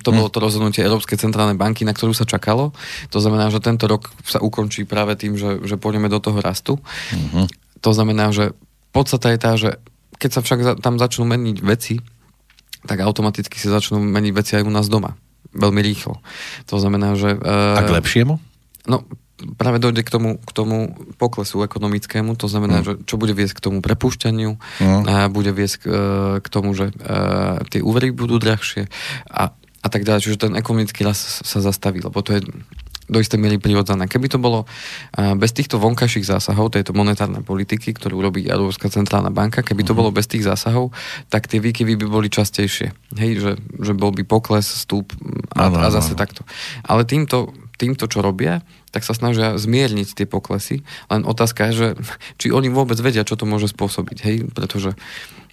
[0.04, 2.72] to bolo to rozhodnutie Európskej centrálnej banky, na ktorú sa čakalo.
[3.12, 6.80] To znamená, že tento rok sa ukončí práve tým, že, že pôjdeme do toho rastu.
[6.80, 7.44] Uh-huh.
[7.84, 8.56] To znamená, že
[8.96, 9.76] podstata je tá, že
[10.16, 12.00] keď sa však za, tam začnú meniť veci,
[12.88, 15.20] tak automaticky sa začnú meniť veci aj u nás doma.
[15.52, 16.24] Veľmi rýchlo.
[16.72, 17.36] To znamená, že...
[17.36, 18.40] Uh, a k lepšiemu?
[18.88, 19.04] No,
[19.58, 22.84] práve dojde k tomu, k tomu poklesu ekonomickému, to znamená, mm.
[22.84, 25.02] že čo bude viesť k tomu prepušťaniu, mm.
[25.06, 26.00] a bude viesť k, e,
[26.40, 28.88] k tomu, že uh, tie úvery budú drahšie
[29.28, 32.42] a, a tak ďalej, čiže ten ekonomický rast sa zastaví, lebo to je
[33.12, 34.08] do istej miery prirodzené.
[34.08, 39.28] Keby to bolo uh, bez týchto vonkajších zásahov, tejto monetárnej politiky, ktorú robí Európska centrálna
[39.28, 39.98] banka, keby to mm.
[39.98, 40.94] bolo bez tých zásahov,
[41.28, 42.94] tak tie výkyvy by boli častejšie.
[43.18, 45.12] Hej, že, že bol by pokles, stúp
[45.52, 46.46] a, a zase takto.
[46.86, 50.84] Ale týmto, týmto, čo robia, tak sa snažia zmierniť tie poklesy.
[51.08, 51.88] Len otázka je, že
[52.36, 54.18] či oni vôbec vedia, čo to môže spôsobiť.
[54.22, 54.36] Hej?
[54.52, 54.92] Pretože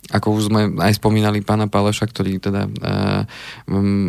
[0.09, 2.71] ako už sme aj spomínali pána Páleša, ktorý teda e,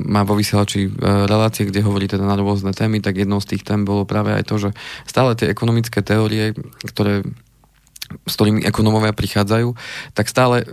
[0.08, 0.90] má vo vysielači e,
[1.28, 4.48] relácie, kde hovorí teda na rôzne témy, tak jednou z tých tém bolo práve aj
[4.48, 4.70] to, že
[5.04, 6.56] stále tie ekonomické teórie,
[6.88, 7.22] ktoré
[8.26, 9.78] s ktorými ekonomovia prichádzajú,
[10.18, 10.66] tak stále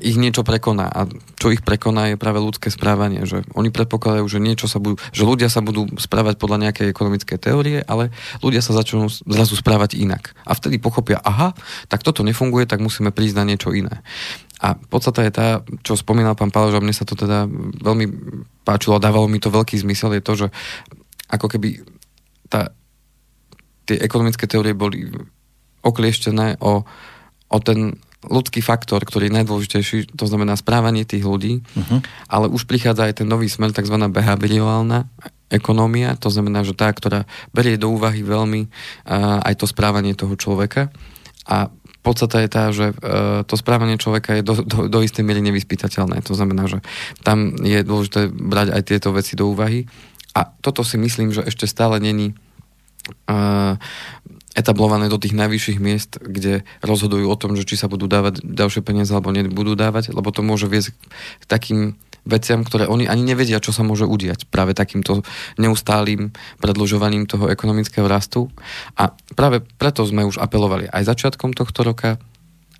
[0.00, 0.88] ich niečo prekoná.
[0.88, 3.24] A čo ich prekoná je práve ľudské správanie.
[3.28, 7.38] Že oni predpokladajú, že niečo sa budú, že ľudia sa budú správať podľa nejakej ekonomickej
[7.38, 10.32] teórie, ale ľudia sa začnú zrazu správať inak.
[10.44, 11.52] A vtedy pochopia, aha,
[11.86, 14.02] tak toto nefunguje, tak musíme prísť na niečo iné.
[14.60, 15.48] A podstata je tá,
[15.80, 17.48] čo spomínal pán Pálež, a mne sa to teda
[17.80, 18.06] veľmi
[18.60, 20.46] páčilo, dávalo mi to veľký zmysel, je to, že
[21.32, 21.80] ako keby
[22.52, 22.68] tá,
[23.88, 25.08] tie ekonomické teórie boli
[25.80, 26.84] oklieštené o,
[27.48, 27.96] o ten
[28.26, 32.04] ľudský faktor, ktorý je najdôležitejší, to znamená správanie tých ľudí, uh-huh.
[32.28, 33.96] ale už prichádza aj ten nový smer, tzv.
[33.96, 35.08] behaviorálna
[35.48, 40.36] ekonómia, to znamená, že tá, ktorá berie do úvahy veľmi uh, aj to správanie toho
[40.36, 40.92] človeka
[41.48, 45.44] a podstata je tá, že uh, to správanie človeka je do, do, do istej miery
[45.44, 46.24] nevyspytateľné.
[46.24, 46.80] To znamená, že
[47.24, 49.84] tam je dôležité brať aj tieto veci do úvahy.
[50.32, 52.32] A toto si myslím, že ešte stále není
[53.28, 53.76] uh,
[54.50, 58.82] etablované do tých najvyšších miest, kde rozhodujú o tom, že či sa budú dávať ďalšie
[58.82, 60.90] peniaze alebo nebudú dávať, lebo to môže viesť
[61.40, 61.80] k takým
[62.28, 65.24] veciam, ktoré oni ani nevedia, čo sa môže udiať práve takýmto
[65.56, 68.52] neustálým predlžovaním toho ekonomického rastu.
[68.98, 72.20] A práve preto sme už apelovali aj začiatkom tohto roka,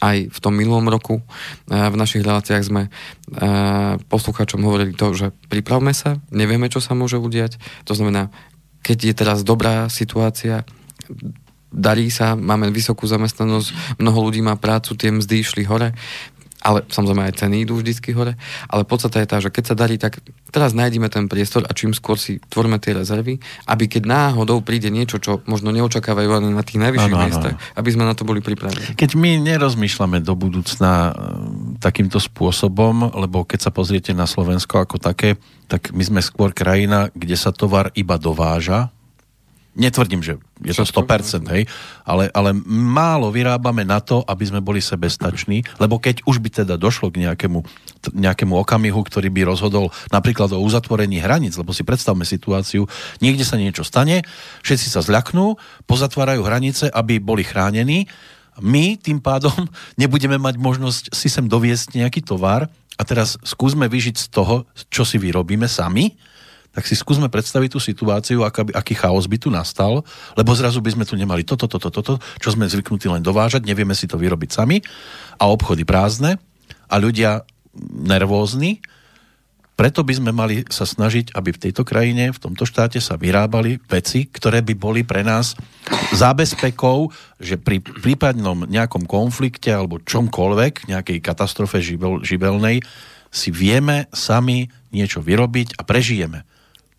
[0.00, 1.20] aj v tom minulom roku
[1.68, 2.88] v našich reláciách sme
[4.08, 7.60] poslucháčom hovorili to, že pripravme sa, nevieme, čo sa môže udiať.
[7.84, 8.32] To znamená,
[8.80, 10.64] keď je teraz dobrá situácia,
[11.70, 15.94] darí sa, máme vysokú zamestnanosť, mnoho ľudí má prácu, tie mzdy išli hore,
[16.60, 18.36] ale samozrejme aj ceny idú vždycky hore,
[18.68, 20.20] ale podstata je tá, že keď sa darí, tak
[20.52, 24.92] teraz nájdeme ten priestor a čím skôr si tvorme tie rezervy, aby keď náhodou príde
[24.92, 27.76] niečo, čo možno neočakávajú len na tých najvyšších ano, miestach, ano.
[27.80, 28.92] aby sme na to boli pripravení.
[28.92, 31.12] Keď my nerozmýšľame do budúcna e,
[31.80, 37.08] takýmto spôsobom, lebo keď sa pozriete na Slovensko ako také, tak my sme skôr krajina,
[37.16, 38.92] kde sa tovar iba dováža,
[39.70, 40.34] Netvrdím, že
[40.66, 41.62] je to 100%, hej,
[42.02, 46.74] ale, ale málo vyrábame na to, aby sme boli sebestační, lebo keď už by teda
[46.74, 47.62] došlo k nejakému,
[48.10, 52.90] nejakému okamihu, ktorý by rozhodol napríklad o uzatvorení hraníc, lebo si predstavme situáciu,
[53.22, 54.26] niekde sa niečo stane,
[54.66, 55.54] všetci sa zľaknú,
[55.86, 58.10] pozatvárajú hranice, aby boli chránení,
[58.58, 59.54] my tým pádom
[60.02, 62.66] nebudeme mať možnosť si sem doviesť nejaký tovar
[62.98, 66.18] a teraz skúsme vyžiť z toho, čo si vyrobíme sami,
[66.70, 70.06] tak si skúsme predstaviť tú situáciu, aká by, aký chaos by tu nastal,
[70.38, 73.94] lebo zrazu by sme tu nemali toto, toto, toto, čo sme zvyknutí len dovážať, nevieme
[73.94, 74.78] si to vyrobiť sami.
[75.42, 76.38] A obchody prázdne
[76.86, 77.42] a ľudia
[78.06, 78.78] nervózni,
[79.74, 83.80] preto by sme mali sa snažiť, aby v tejto krajine, v tomto štáte sa vyrábali
[83.88, 85.56] veci, ktoré by boli pre nás
[86.12, 87.08] zábezpekou,
[87.40, 92.84] že pri prípadnom nejakom konflikte alebo čomkoľvek, nejakej katastrofe živel, živelnej,
[93.32, 96.44] si vieme sami niečo vyrobiť a prežijeme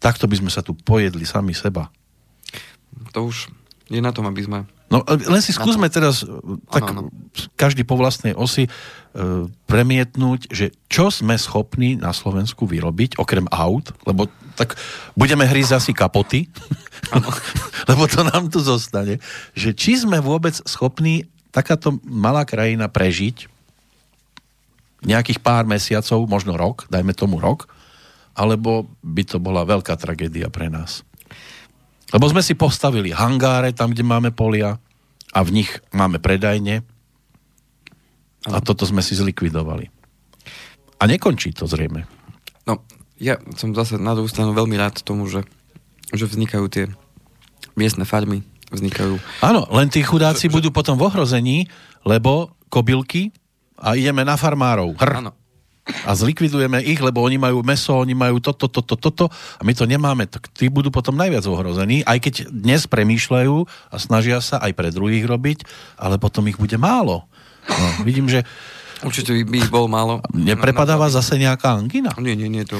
[0.01, 1.93] takto by sme sa tu pojedli sami seba.
[3.13, 3.53] To už
[3.87, 4.59] je na tom, aby sme...
[4.91, 6.27] No len si skúsme teraz
[6.67, 7.09] tak ano, ano.
[7.55, 8.71] každý po vlastnej osi e,
[9.63, 14.27] premietnúť, že čo sme schopní na Slovensku vyrobiť, okrem aut, lebo
[14.59, 14.75] tak
[15.15, 16.51] budeme hrísť asi kapoty,
[17.89, 19.23] lebo to nám tu zostane,
[19.55, 21.23] že či sme vôbec schopní
[21.55, 23.47] takáto malá krajina prežiť
[25.07, 27.71] nejakých pár mesiacov, možno rok, dajme tomu rok,
[28.35, 31.03] alebo by to bola veľká tragédia pre nás.
[32.11, 34.75] Lebo sme si postavili hangáre tam, kde máme polia
[35.31, 36.83] a v nich máme predajne
[38.51, 39.87] a toto sme si zlikvidovali.
[40.99, 42.03] A nekončí to zrejme.
[42.67, 42.83] No,
[43.15, 45.47] ja som zase na druhú stranu veľmi rád tomu, že,
[46.11, 46.85] že vznikajú tie
[47.79, 49.17] miestne farmy, vznikajú...
[49.39, 51.57] Áno, len tí chudáci že, budú potom v ohrození,
[52.03, 53.31] lebo kobylky
[53.79, 54.99] a ideme na farmárov.
[54.99, 55.11] Hr.
[55.23, 55.40] Áno
[55.81, 59.89] a zlikvidujeme ich, lebo oni majú meso, oni majú toto, toto, toto a my to
[59.89, 63.55] nemáme, tak tí budú potom najviac ohrození, aj keď dnes premýšľajú
[63.89, 65.65] a snažia sa aj pre druhých robiť,
[65.97, 67.25] ale potom ich bude málo.
[67.65, 68.45] No, vidím, že
[69.01, 70.21] Určite by ich bol málo.
[70.29, 72.13] Neprepadáva zase nejaká angina?
[72.21, 72.77] Nie, nie, nie, to...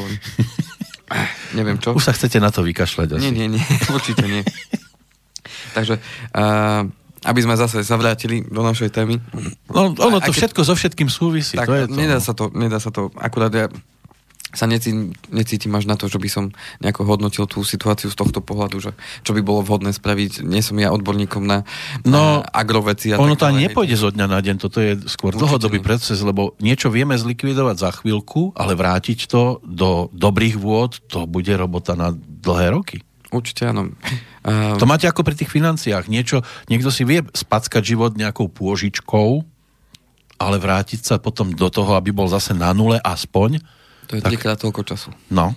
[1.58, 1.97] Neviem čo.
[1.97, 3.26] Už sa chcete na to vykašľať asi.
[3.26, 3.64] Nie, nie, nie,
[3.97, 4.45] určite nie.
[5.74, 5.97] Takže
[6.38, 6.86] uh,
[7.22, 9.22] aby sme zase sa vrátili do našej témy.
[9.69, 11.53] No, ono to keď, všetko so všetkým súvisí.
[11.53, 11.93] Tak, to je to.
[11.93, 13.69] Nedá, sa to, nedá sa to, akurát ja
[14.51, 16.45] sa necítim, necítim až na to, že by som
[16.84, 18.91] nejako hodnotil tú situáciu z tohto pohľadu, že
[19.24, 20.43] čo by bolo vhodné spraviť.
[20.43, 21.63] Nie som ja odborníkom na,
[22.03, 23.15] no, na agroveci.
[23.15, 25.88] A ono to ani nepôjde zo dňa na deň, toto je skôr Určite dlhodobý nie.
[25.88, 31.51] proces, lebo niečo vieme zlikvidovať za chvíľku, ale vrátiť to do dobrých vôd, to bude
[31.55, 32.97] robota na dlhé roky.
[33.32, 33.95] Určite áno.
[34.43, 36.11] Uh, to máte ako pri tých financiách.
[36.11, 39.41] Niečo, niekto si vie spackať život nejakou pôžičkou,
[40.41, 43.63] ale vrátiť sa potom do toho, aby bol zase na nule aspoň.
[44.11, 45.09] To je trikrát toľko času.
[45.32, 45.55] No.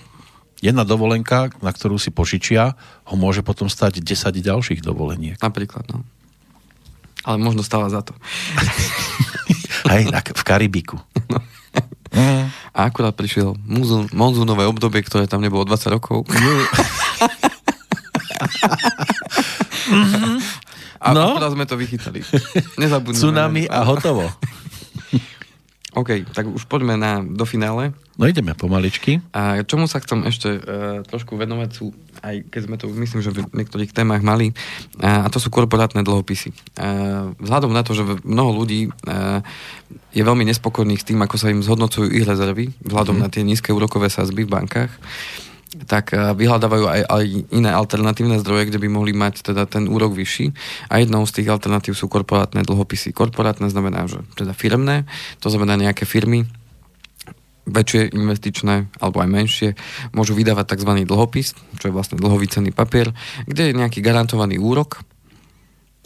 [0.63, 5.37] Jedna dovolenka, na ktorú si požičia, ho môže potom stať 10 ďalších dovoleniek.
[5.43, 6.07] Napríklad, no.
[7.25, 8.15] Ale možno stáva za to.
[9.91, 11.01] Aj v Karibiku.
[11.25, 11.41] No.
[12.15, 12.47] Mm.
[12.71, 13.59] A akurát prišiel
[14.15, 16.23] monzúnové obdobie, ktoré tam nebolo 20 rokov.
[19.85, 20.37] Mm-hmm.
[21.05, 21.37] A no?
[21.37, 22.25] sme to vychytali.
[22.81, 23.21] Nezabudneme.
[23.21, 24.25] Tsunami a hotovo.
[25.95, 27.95] OK, tak už poďme na, do finále.
[28.19, 29.23] No ideme pomaličky.
[29.31, 33.31] A čomu sa chcem ešte uh, trošku venovať sú, aj keď sme to myslím, že
[33.31, 34.51] v niektorých témach mali,
[34.99, 36.51] uh, a to sú korporátne dlhopisy.
[36.75, 39.39] Uh, vzhľadom na to, že mnoho ľudí uh,
[40.11, 43.23] je veľmi nespokojných s tým, ako sa im zhodnocujú ich rezervy, vzhľadom mm.
[43.23, 44.91] na tie nízke úrokové sazby v bankách,
[45.83, 50.15] tak eh, vyhľadávajú aj, aj iné alternatívne zdroje, kde by mohli mať teda ten úrok
[50.15, 50.55] vyšší.
[50.91, 53.11] A jednou z tých alternatív sú korporátne dlhopisy.
[53.11, 55.11] Korporátne znamená, že teda firmné,
[55.43, 56.47] to znamená nejaké firmy,
[57.65, 59.69] väčšie investičné alebo aj menšie
[60.13, 61.09] môžu vydávať tzv.
[61.09, 63.17] dlhopis, čo je vlastne dlhový cenný papier,
[63.49, 65.01] kde je nejaký garantovaný úrok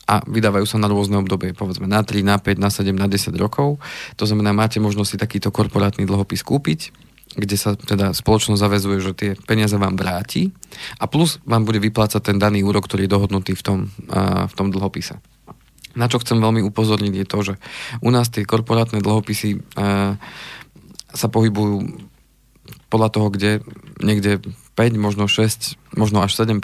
[0.06, 3.34] a vydávajú sa na rôzne obdobie, povedzme na 3, na 5, na 7, na 10
[3.36, 3.82] rokov.
[4.16, 7.07] To znamená, máte možnosť si takýto korporátny dlhopis kúpiť
[7.38, 10.50] kde sa teda spoločnosť zavezuje, že tie peniaze vám vráti
[10.98, 13.78] a plus vám bude vyplácať ten daný úrok, ktorý je dohodnutý v tom,
[14.44, 15.22] v tom dlhopise.
[15.94, 17.54] Na čo chcem veľmi upozorniť je to, že
[18.02, 19.62] u nás tie korporátne dlhopisy
[21.08, 22.04] sa pohybujú
[22.90, 23.62] podľa toho, kde
[24.02, 24.42] niekde
[24.74, 26.58] 5, možno 6, možno až 7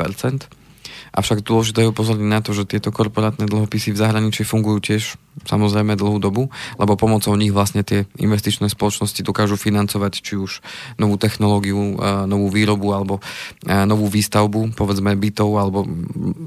[1.14, 5.02] Avšak dôležité je upozorniť na to, že tieto korporátne dlhopisy v zahraničí fungujú tiež
[5.46, 10.58] samozrejme dlhú dobu, lebo pomocou nich vlastne tie investičné spoločnosti dokážu financovať či už
[10.98, 13.22] novú technológiu, novú výrobu alebo
[13.66, 15.86] novú výstavbu, povedzme bytov alebo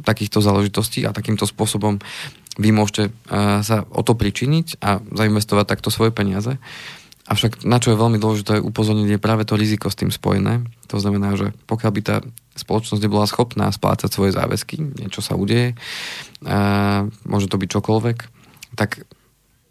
[0.03, 1.99] takýchto záležitostí a takýmto spôsobom
[2.57, 3.13] vy môžete
[3.61, 6.59] sa o to pričiniť a zainvestovať takto svoje peniaze.
[7.28, 10.64] Avšak na čo je veľmi dôležité upozorniť je práve to riziko s tým spojené.
[10.88, 12.16] To znamená, že pokiaľ by tá
[12.56, 15.76] spoločnosť nebola schopná splácať svoje záväzky, niečo sa udeje,
[16.48, 18.18] a môže to byť čokoľvek,
[18.80, 19.04] tak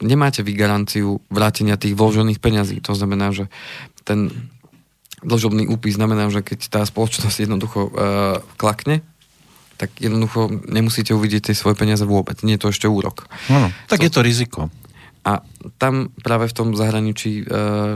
[0.05, 2.85] nemáte vy garanciu vrátenia tých vložených peňazí.
[2.85, 3.49] To znamená, že
[4.05, 4.29] ten
[5.25, 7.91] dlžobný úpis znamená, že keď tá spoločnosť jednoducho uh,
[8.61, 9.01] klakne,
[9.77, 12.41] tak jednoducho nemusíte uvidieť tie svoje peniaze vôbec.
[12.45, 13.29] Nie je to ešte úrok.
[13.53, 14.61] No, tak so, je to riziko.
[15.27, 15.43] A
[15.83, 17.45] tam práve v tom zahraničí, e,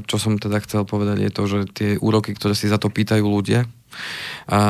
[0.02, 3.22] čo som teda chcel povedať, je to, že tie úroky, ktoré si za to pýtajú
[3.22, 3.70] ľudia,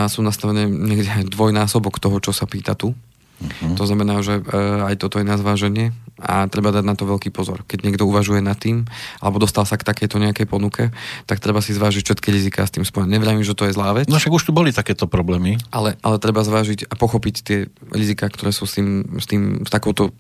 [0.09, 2.93] sú nastavené niekde dvojnásobok toho, čo sa pýta tu.
[3.41, 3.73] Uh-huh.
[3.81, 4.43] To znamená, že e,
[4.85, 7.65] aj toto je na zváženie a treba dať na to veľký pozor.
[7.65, 8.85] Keď niekto uvažuje nad tým,
[9.17, 10.93] alebo dostal sa k takejto nejakej ponuke,
[11.25, 13.17] tak treba si zvážiť všetky riziká s tým spojené.
[13.17, 14.13] Nevravím, že to je zlá vec.
[14.13, 15.57] No však už tu boli takéto problémy.
[15.73, 17.59] Ale, ale treba zvážiť a pochopiť tie
[17.89, 20.13] rizika, ktoré sú s tým, s tým s takouto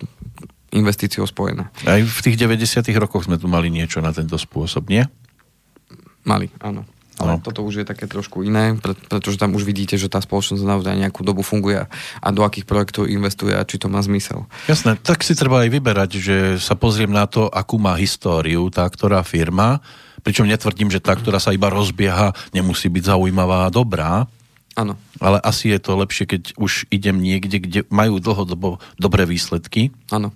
[0.70, 1.68] investíciou spojené.
[1.86, 5.02] Aj v tých 90 rokoch sme tu mali niečo na tento spôsob, nie?
[6.22, 6.86] Mali, áno.
[7.20, 7.44] Ale no.
[7.44, 11.20] toto už je také trošku iné, pretože tam už vidíte, že tá spoločnosť naozaj nejakú
[11.20, 14.48] dobu funguje a do akých projektov investuje a či to má zmysel.
[14.64, 18.88] Jasné, tak si treba aj vyberať, že sa pozriem na to, akú má históriu tá
[18.88, 19.84] ktorá firma,
[20.24, 24.24] pričom netvrdím, že tá, ktorá sa iba rozbieha, nemusí byť zaujímavá a dobrá,
[24.80, 24.96] Áno.
[25.20, 29.92] Ale asi je to lepšie, keď už idem niekde, kde majú dlhodobo dobré výsledky.
[30.08, 30.32] Áno.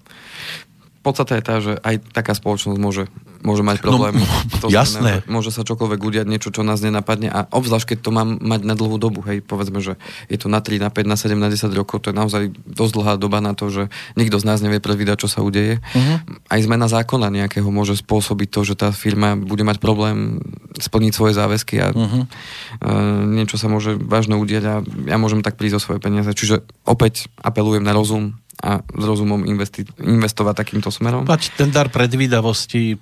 [1.00, 3.08] Podstata je tá, že aj taká spoločnosť môže
[3.44, 4.16] môže mať problém.
[4.16, 4.26] No,
[4.64, 5.20] to jasné.
[5.20, 8.60] Znamená, môže sa čokoľvek udiať, niečo, čo nás nenapadne a obzvlášť, keď to mám mať
[8.64, 10.00] na dlhú dobu, hej, povedzme, že
[10.32, 12.92] je to na 3, na 5, na 7, na 10 rokov, to je naozaj dosť
[12.96, 15.84] dlhá doba na to, že nikto z nás nevie predvídať, čo sa udeje.
[15.92, 16.16] Uh-huh.
[16.48, 20.40] Aj zmena zákona nejakého môže spôsobiť to, že tá firma bude mať problém
[20.80, 22.24] splniť svoje záväzky a uh-huh.
[22.24, 24.74] uh, niečo sa môže vážne udiať a
[25.06, 26.32] ja môžem tak prísť o svoje peniaze.
[26.32, 31.28] Čiže opäť apelujem na rozum, a s rozumom investi- investovať takýmto smerom.
[31.28, 32.96] Mať ten dar predvídavosti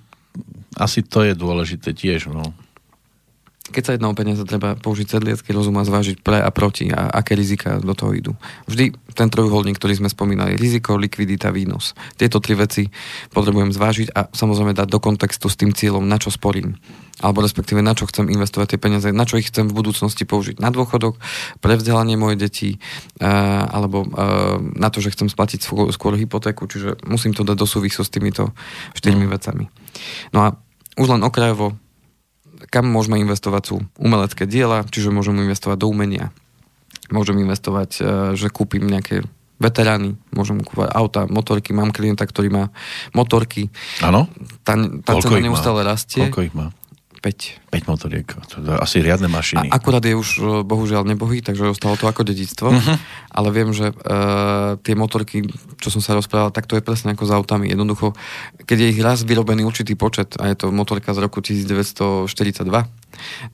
[0.77, 2.55] asi to je dôležité tiež, no.
[3.73, 7.09] Keď sa jedná o peniaze, treba použiť sedliecký rozum a zvážiť pre a proti a
[7.09, 8.33] aké rizika do toho idú.
[8.69, 11.97] Vždy ten trojuholník, ktorý sme spomínali, riziko, likvidita, výnos.
[12.21, 12.93] Tieto tri veci
[13.33, 16.77] potrebujem zvážiť a samozrejme dať do kontextu s tým cieľom, na čo sporím.
[17.21, 20.61] Alebo respektíve na čo chcem investovať tie peniaze, na čo ich chcem v budúcnosti použiť.
[20.61, 21.21] Na dôchodok,
[21.61, 22.71] pre vzdelanie moje detí,
[23.21, 24.09] alebo
[24.77, 28.57] na to, že chcem splatiť skôr hypotéku, čiže musím to dať do súvisu s týmito
[28.97, 29.33] štyrmi mm.
[29.33, 29.65] vecami.
[30.33, 30.49] No a
[30.99, 31.77] už len okrajovo,
[32.69, 36.31] kam môžeme investovať sú umelecké diela, čiže môžem investovať do umenia.
[37.11, 38.03] Môžem investovať, e,
[38.39, 39.25] že kúpim nejaké
[39.63, 42.65] veterány, môžem kúpať auta, motorky, mám klienta, ktorý má
[43.15, 43.71] motorky.
[44.03, 44.27] Áno?
[44.67, 44.75] Tá,
[45.07, 46.27] tá cena neustále rastie.
[46.27, 46.75] Koľko ich má?
[47.23, 47.71] 5.
[47.71, 49.71] 5 motoriek, to je asi riadne mašiny.
[49.71, 52.99] A, akurát je už e, bohužiaľ nebohý, takže ostalo to ako dedictvo, uh-huh.
[53.31, 55.47] ale viem, že uh, tie motorky,
[55.79, 57.71] čo som sa rozprával, tak to je presne ako s autami.
[57.71, 58.19] Jednoducho,
[58.67, 62.27] keď je ich raz vyrobený určitý počet, a je to motorka z roku 1942,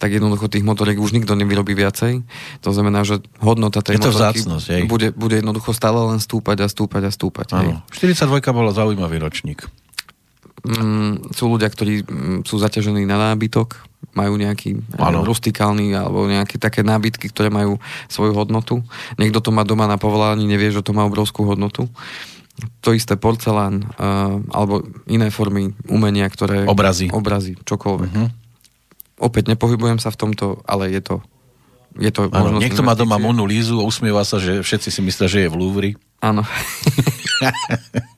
[0.00, 2.24] tak jednoducho tých motoriek už nikto nevyrobí viacej.
[2.64, 6.64] To znamená, že hodnota tej je to motorky vzácnosť, bude, bude jednoducho stále len stúpať
[6.64, 7.46] a stúpať a stúpať.
[7.52, 7.84] Áno.
[7.92, 9.68] 42 bola zaujímavý ročník
[10.68, 15.24] mm, sú ľudia, ktorí mm, sú zaťažení na nábytok, majú nejaký ano.
[15.24, 18.84] rustikálny alebo nejaké také nábytky, ktoré majú svoju hodnotu.
[19.18, 21.86] Niekto to má doma na povolání, nevie, že to má obrovskú hodnotu.
[22.82, 26.66] To isté porcelán uh, alebo iné formy umenia, ktoré...
[26.66, 27.06] Obrazy.
[27.14, 28.10] Obrazy, čokoľvek.
[28.10, 28.30] Uh-huh.
[29.22, 31.16] Opäť nepohybujem sa v tomto, ale je to
[31.98, 35.26] je to ano, niekto má doma Monu Lízu a usmieva sa, že všetci si myslia,
[35.26, 35.90] že je v Louvre.
[36.22, 36.46] Áno.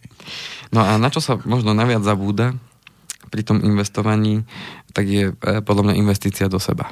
[0.70, 2.54] No a na čo sa možno naviac zabúda
[3.30, 4.46] pri tom investovaní,
[4.94, 6.90] tak je e, podľa mňa investícia do seba.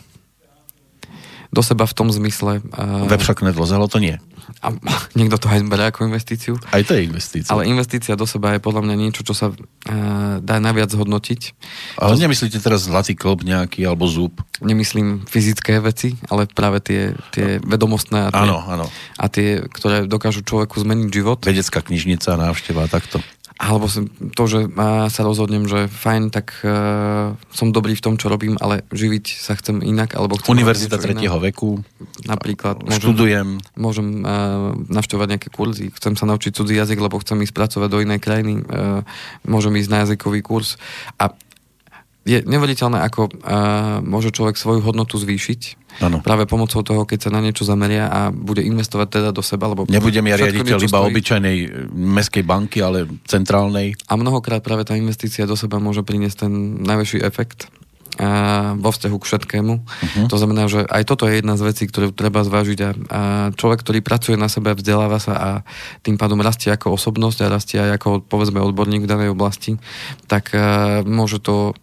[1.49, 2.61] do seba v tom zmysle...
[2.77, 4.21] Uh, Web však nedlozelo, to nie.
[4.61, 4.73] A
[5.17, 6.61] niekto to aj berie ako investíciu.
[6.73, 7.49] Aj to je investícia.
[7.49, 9.57] Ale investícia do seba je podľa mňa niečo, čo sa uh,
[10.45, 11.41] dá najviac hodnotiť.
[12.01, 12.21] Ale to...
[12.21, 14.41] nemyslíte teraz zlatý klb nejaký alebo zub?
[14.61, 18.87] Nemyslím fyzické veci, ale práve tie, tie vedomostné a tie, áno, áno.
[19.17, 21.39] a tie, ktoré dokážu človeku zmeniť život.
[21.45, 23.25] Vedecká knižnica, návšteva, takto.
[23.59, 23.91] Alebo
[24.39, 24.71] to, že
[25.11, 29.59] sa rozhodnem, že fajn, tak uh, som dobrý v tom, čo robím, ale živiť sa
[29.59, 31.83] chcem inak, alebo chcem Univerzita tretieho veku.
[32.23, 32.87] Napríklad.
[32.87, 33.49] Môžem, študujem.
[33.75, 37.99] Môžem uh, navštevovať nejaké kurzy, chcem sa naučiť cudzí jazyk, lebo chcem ísť pracovať do
[37.99, 39.03] inej krajiny, uh,
[39.43, 40.79] môžem ísť na jazykový kurz.
[41.19, 41.35] A
[42.29, 46.23] je nevoditeľné, ako uh, môže človek svoju hodnotu zvýšiť Ano.
[46.23, 49.67] Práve pomocou toho, keď sa na niečo zameria a bude investovať teda do seba.
[49.67, 51.11] Lebo Nebudem ja riaditeľ iba stojí.
[51.11, 53.99] obyčajnej e, meskej banky, ale centrálnej.
[54.07, 56.53] A mnohokrát práve tá investícia do seba môže priniesť ten
[56.87, 57.67] najväčší efekt
[58.19, 59.75] a vo vzťahu k všetkému.
[59.79, 60.27] Uh-huh.
[60.27, 63.21] To znamená, že aj toto je jedna z vecí, ktorú treba zvážiť a, a
[63.55, 65.51] človek, ktorý pracuje na sebe, vzdeláva sa a
[66.03, 69.79] tým pádom rastie ako osobnosť a rastie aj ako povedzme odborník v danej oblasti,
[70.27, 71.79] tak a, môže to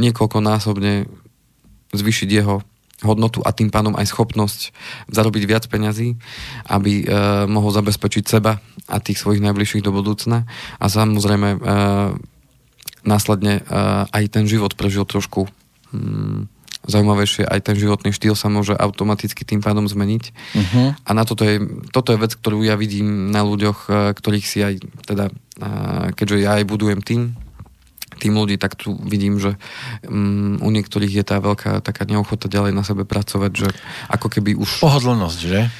[0.00, 1.06] niekoľkonásobne
[1.92, 2.64] zvýšiť jeho
[3.00, 4.76] hodnotu a tým pádom aj schopnosť
[5.08, 6.20] zarobiť viac peňazí,
[6.68, 7.04] aby e,
[7.48, 10.44] mohol zabezpečiť seba a tých svojich najbližších do budúcna
[10.76, 11.58] a samozrejme e,
[13.04, 13.62] následne e,
[14.04, 15.48] aj ten život prežil trošku
[15.96, 16.44] hm,
[16.84, 20.24] zaujímavejšie, aj ten životný štýl sa môže automaticky tým pádom zmeniť.
[20.32, 20.96] Uh-huh.
[20.96, 21.60] A na toto je,
[21.92, 24.74] toto je vec, ktorú ja vidím na ľuďoch, e, ktorých si aj,
[25.04, 25.32] teda, e,
[26.16, 27.36] keďže ja aj budujem tým,
[28.20, 29.56] tým ľudí, tak tu vidím, že
[30.04, 33.68] um, u niektorých je tá veľká taká neochota ďalej na sebe pracovať, že
[34.12, 34.84] ako keby už...
[34.84, 35.72] Pohodlnosť, že?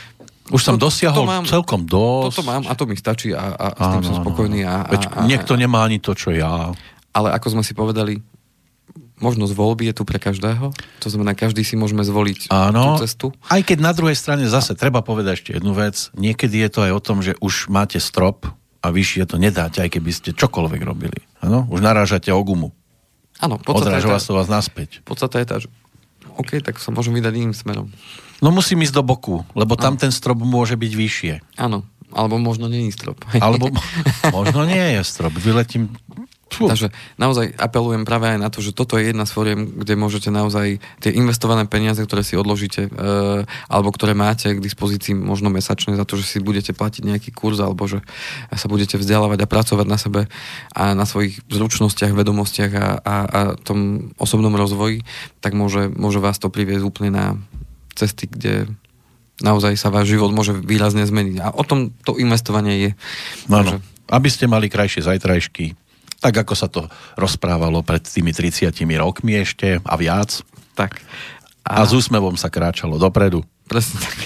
[0.50, 2.34] Už som to, dosiahol to mám, celkom dosť.
[2.34, 4.66] Toto mám a to mi stačí a, a s tým som spokojný.
[4.66, 6.74] A, Veď a, a, niekto nemá ani to, čo ja.
[7.14, 8.18] Ale ako sme si povedali,
[9.22, 10.74] možnosť voľby je tu pre každého.
[10.74, 13.26] To znamená, každý si môžeme zvoliť Áno, tú cestu.
[13.46, 16.10] Aj keď na druhej strane zase treba povedať ešte jednu vec.
[16.18, 18.48] Niekedy je to aj o tom, že už máte strop
[18.80, 21.20] a vyššie to nedáte, aj keby ste čokoľvek robili.
[21.44, 21.68] Ano?
[21.68, 22.72] Už narážate o gumu.
[23.40, 25.00] Áno, Odráža vás to vás naspäť.
[25.04, 25.68] Podstata je tá, že
[26.36, 27.88] OK, tak sa môžem vydať iným smerom.
[28.40, 30.00] No musím ísť do boku, lebo tam ano.
[30.00, 31.34] ten strop môže byť vyššie.
[31.56, 33.22] Áno, alebo možno je strop.
[33.36, 33.72] Alebo
[34.36, 35.32] možno nie je strop.
[35.36, 35.94] Vyletím
[36.50, 36.66] Fú.
[36.66, 40.34] Takže naozaj apelujem práve aj na to, že toto je jedna z fóriem, kde môžete
[40.34, 45.94] naozaj tie investované peniaze, ktoré si odložíte, e, alebo ktoré máte k dispozícii možno mesačne
[45.94, 48.02] za to, že si budete platiť nejaký kurz, alebo že
[48.50, 50.26] sa budete vzdelávať a pracovať na sebe
[50.74, 55.06] a na svojich zručnostiach, vedomostiach a, a, a tom osobnom rozvoji,
[55.38, 57.26] tak môže, môže vás to priviesť úplne na
[57.94, 58.66] cesty, kde
[59.38, 61.36] naozaj sa váš život môže výrazne zmeniť.
[61.40, 62.90] A o tom to investovanie je.
[63.46, 63.76] No, Takže...
[64.10, 65.78] Aby ste mali krajšie zajtrajšky,
[66.20, 70.44] tak ako sa to rozprávalo pred tými 30 rokmi ešte a viac.
[70.76, 71.00] Tak.
[71.64, 73.40] A, a s úsmevom sa kráčalo dopredu.
[73.66, 74.16] Presne tak.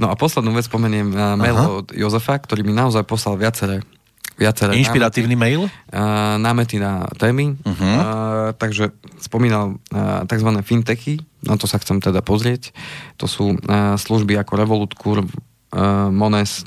[0.00, 1.68] No a poslednú vec spomeniem uh, mail Aha.
[1.84, 3.84] od Jozefa, ktorý mi naozaj poslal viaceré
[4.40, 5.62] viaceré Inšpiratívny námety, mail?
[5.92, 7.60] Uh, námety na témy.
[7.60, 7.76] Uh-huh.
[7.76, 8.00] Uh,
[8.56, 8.88] takže
[9.20, 10.48] spomínal uh, tzv.
[10.64, 12.72] fintechy, na to sa chcem teda pozrieť.
[13.20, 15.28] To sú uh, služby ako Revolut, Curve,
[15.72, 16.64] uh, Mones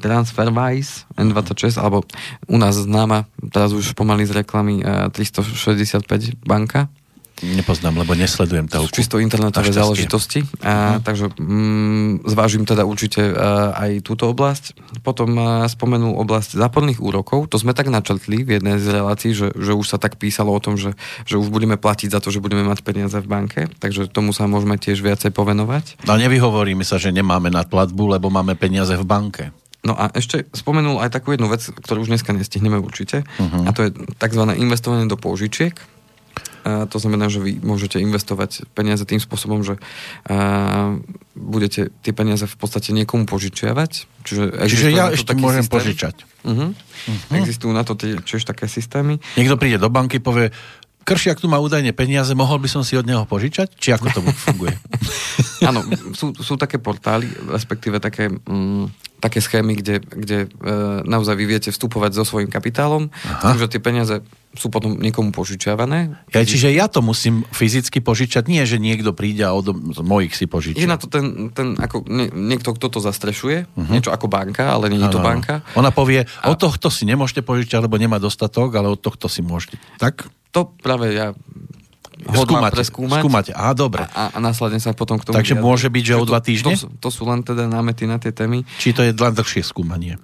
[0.00, 2.02] Transferwise N26, alebo
[2.46, 6.88] u nás známa, teraz už pomaly z reklamy uh, 365 banka.
[7.42, 8.94] Nepoznám, lebo nesledujem telku.
[8.94, 10.46] Čisto internetové záležitosti.
[10.62, 11.02] A, uh-huh.
[11.02, 14.78] Takže mm, zvážim teda určite uh, aj túto oblasť.
[15.02, 17.50] Potom uh, spomenul oblasť záporných úrokov.
[17.50, 20.62] To sme tak načrtli v jednej z relácií, že, že už sa tak písalo o
[20.62, 20.94] tom, že,
[21.26, 23.66] že už budeme platiť za to, že budeme mať peniaze v banke.
[23.82, 26.06] Takže tomu sa môžeme tiež viacej povenovať.
[26.06, 29.44] No nevyhovoríme sa, že nemáme nadplatbu, lebo máme peniaze v banke.
[29.82, 33.66] No a ešte spomenul aj takú jednu vec, ktorú už dneska nestihneme určite, uh-huh.
[33.66, 34.42] a to je tzv.
[34.54, 35.74] investovanie do použičiek.
[36.62, 39.78] A to znamená, že vy môžete investovať peniaze tým spôsobom, že
[40.26, 40.98] a,
[41.34, 44.06] budete tie peniaze v podstate niekomu požičiavať.
[44.22, 45.74] Čiže, Čiže ja ešte môžem systém.
[45.74, 46.16] požičať.
[46.46, 46.70] Uh-huh.
[46.74, 47.38] Uh-huh.
[47.38, 49.18] Existujú na to tiež také systémy.
[49.34, 50.54] Niekto príde do banky, povie,
[51.02, 53.74] Kršiak tu má údajne peniaze, mohol by som si od neho požičať?
[53.74, 54.74] Či ako to funguje?
[55.66, 55.82] Áno,
[56.14, 60.48] sú, sú také portály, respektíve také, mm, také schémy, kde, kde e,
[61.02, 63.10] naozaj vy viete vstupovať so svojím kapitálom,
[63.42, 66.12] takže tie peniaze sú potom niekomu požičiavané.
[66.28, 69.72] Ja, čiže ja to musím fyzicky požičať, nie že niekto príde a od
[70.04, 70.84] mojich si požičia.
[70.84, 73.88] Je na to ten, ten ako nie, niekto, kto to zastrešuje, uh-huh.
[73.88, 75.64] niečo ako banka, ale nie je to banka.
[75.72, 76.52] Ona povie, a...
[76.52, 79.80] od tohto si nemôžete požičať, lebo nemá dostatok, ale od tohto si môžete.
[79.96, 80.28] Tak?
[80.52, 81.32] To práve ja
[82.28, 83.20] skúmate, preskúmať.
[83.24, 84.04] Skúmate, á, dobre.
[84.12, 85.34] A, a následne sa potom k tomu...
[85.34, 85.64] Takže vyjadri.
[85.64, 86.74] môže byť, že o dva týždne?
[86.76, 88.68] To, to, to sú len teda námety na tie témy.
[88.78, 90.20] Či to je len dlhšie skúmanie?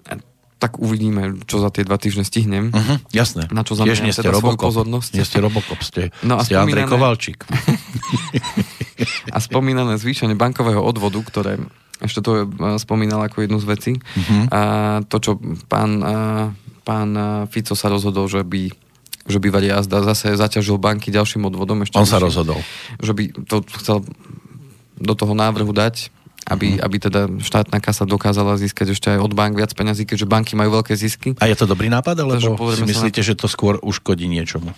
[0.59, 2.74] Tak uvidíme, čo za tie dva týždne stihnem.
[2.74, 3.46] Uh-huh, jasné.
[3.54, 5.11] Na čo Tiež nie ste teda svoju pozornosť.
[5.14, 7.38] Nie ste Robocop, ste, No a ste Andrej spomínané- Kovalčík.
[9.34, 11.62] A spomínané zvýšenie bankového odvodu, ktoré
[12.02, 13.92] ešte to e, spomínal ako jednu z vecí.
[13.94, 14.50] Uh-huh.
[14.50, 14.61] A
[15.06, 15.30] to, čo
[15.70, 16.14] pán, a,
[16.82, 18.74] pán a, Fico sa rozhodol, že by
[19.28, 21.84] že by Jazda zase zaťažil banky ďalším odvodom.
[21.84, 22.26] Ešte On sa vyšším.
[22.32, 22.61] rozhodol.
[22.96, 23.96] Že by to chcel
[24.98, 26.09] do toho návrhu dať,
[26.49, 30.57] aby, aby teda štátna kasa dokázala získať ešte aj od bank viac peňazí, keďže banky
[30.57, 31.36] majú veľké zisky.
[31.38, 34.72] A je to dobrý nápad, alebo si myslíte, že to skôr uškodí niečomu?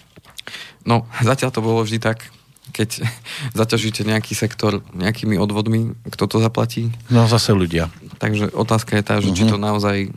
[0.82, 2.26] No, zatiaľ to bolo vždy tak,
[2.74, 3.06] keď
[3.60, 6.90] zaťažíte nejaký sektor nejakými odvodmi, kto to zaplatí.
[7.06, 7.88] No zase ľudia.
[8.18, 10.10] Takže otázka je tá, že či to naozaj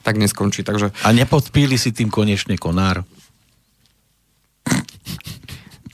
[0.00, 0.64] tak neskončí.
[0.64, 3.04] Takže A nepodpíli si tým konečne konár?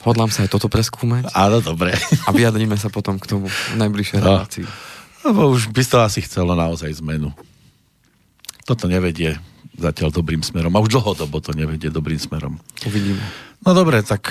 [0.07, 1.91] Hodlám sa aj toto preskúmať Áno, dobre.
[2.25, 4.27] a vyjadríme sa potom k tomu v najbližšej No.
[4.41, 4.65] relácii.
[5.23, 7.35] Lebo už by to asi chcelo naozaj zmenu.
[8.63, 9.39] Toto nevedie
[9.75, 10.71] zatiaľ dobrým smerom.
[10.73, 12.57] A už dlhodobo to nevedie dobrým smerom.
[12.83, 13.21] Uvidíme.
[13.61, 14.31] No dobre, tak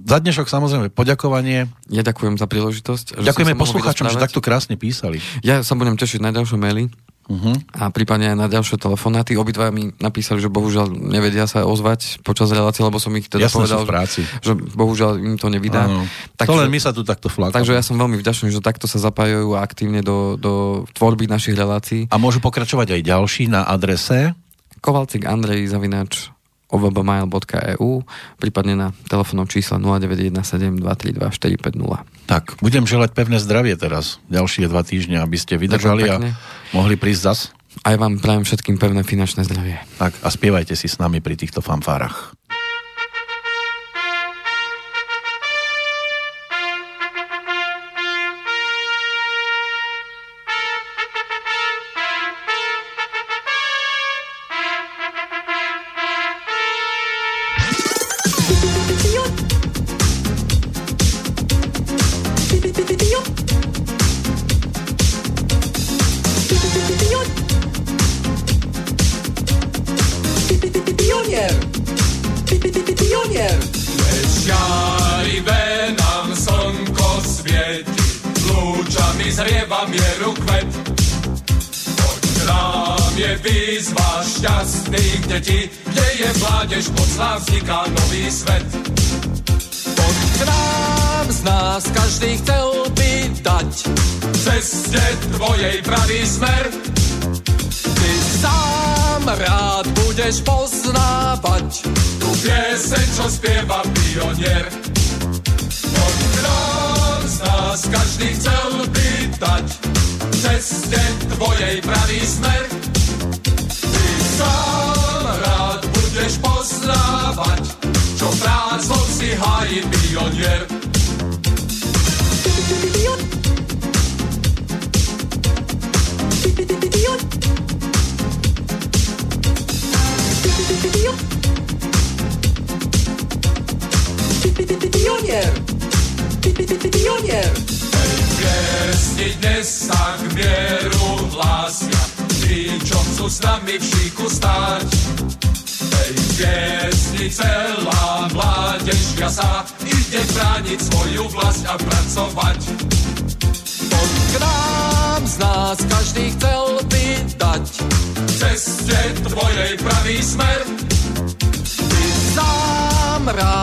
[0.00, 1.68] za dnešok samozrejme poďakovanie.
[1.86, 3.20] Ja ďakujem za príležitosť.
[3.20, 5.20] Ďakujeme poslucháčom, že takto krásne písali.
[5.40, 6.88] Ja sa budem tešiť na ďalšie maily
[7.30, 7.54] Uh-huh.
[7.78, 9.38] a prípadne aj na ďalšie telefonáty.
[9.38, 13.70] Obidva mi napísali, že bohužiaľ nevedia sa ozvať počas relácie, lebo som ich teda Jasné,
[13.70, 14.26] povedal, práci.
[14.42, 15.86] že bohužiaľ im to nevydá.
[15.86, 16.10] Áno.
[16.42, 17.54] To len my sa tu takto flákame.
[17.54, 22.10] Takže ja som veľmi vďačný, že takto sa zapájajú aktívne do, do tvorby našich relácií.
[22.10, 24.34] A môžu pokračovať aj ďalší na adrese
[24.82, 26.29] Kovalcik Andrej Zavinač
[26.70, 28.06] ovbmail.eu
[28.38, 32.30] prípadne na telefónnom čísle 0917 232 450.
[32.30, 36.16] Tak, budem želať pevné zdravie teraz, ďalšie dva týždne, aby ste vydržali a
[36.72, 37.40] mohli prísť zas.
[37.86, 39.78] Aj vám prajem všetkým pevné finančné zdravie.
[39.98, 42.34] Tak a spievajte si s nami pri týchto fanfárach.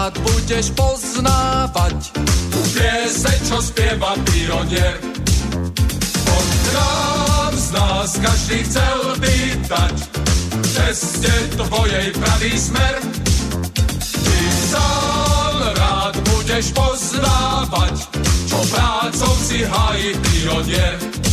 [0.07, 2.15] Rád budeš poznávať
[2.47, 4.95] tú pieseň, čo spieva pionier.
[6.47, 9.35] K nám, z nás každý chcel by
[9.67, 9.95] dať
[10.47, 12.95] v ceste tvojej pravý smer.
[13.99, 14.39] Ty
[14.71, 17.95] sám rád budeš poznávať,
[18.47, 20.15] čo prácou si hájí.
[20.23, 21.26] Pionier!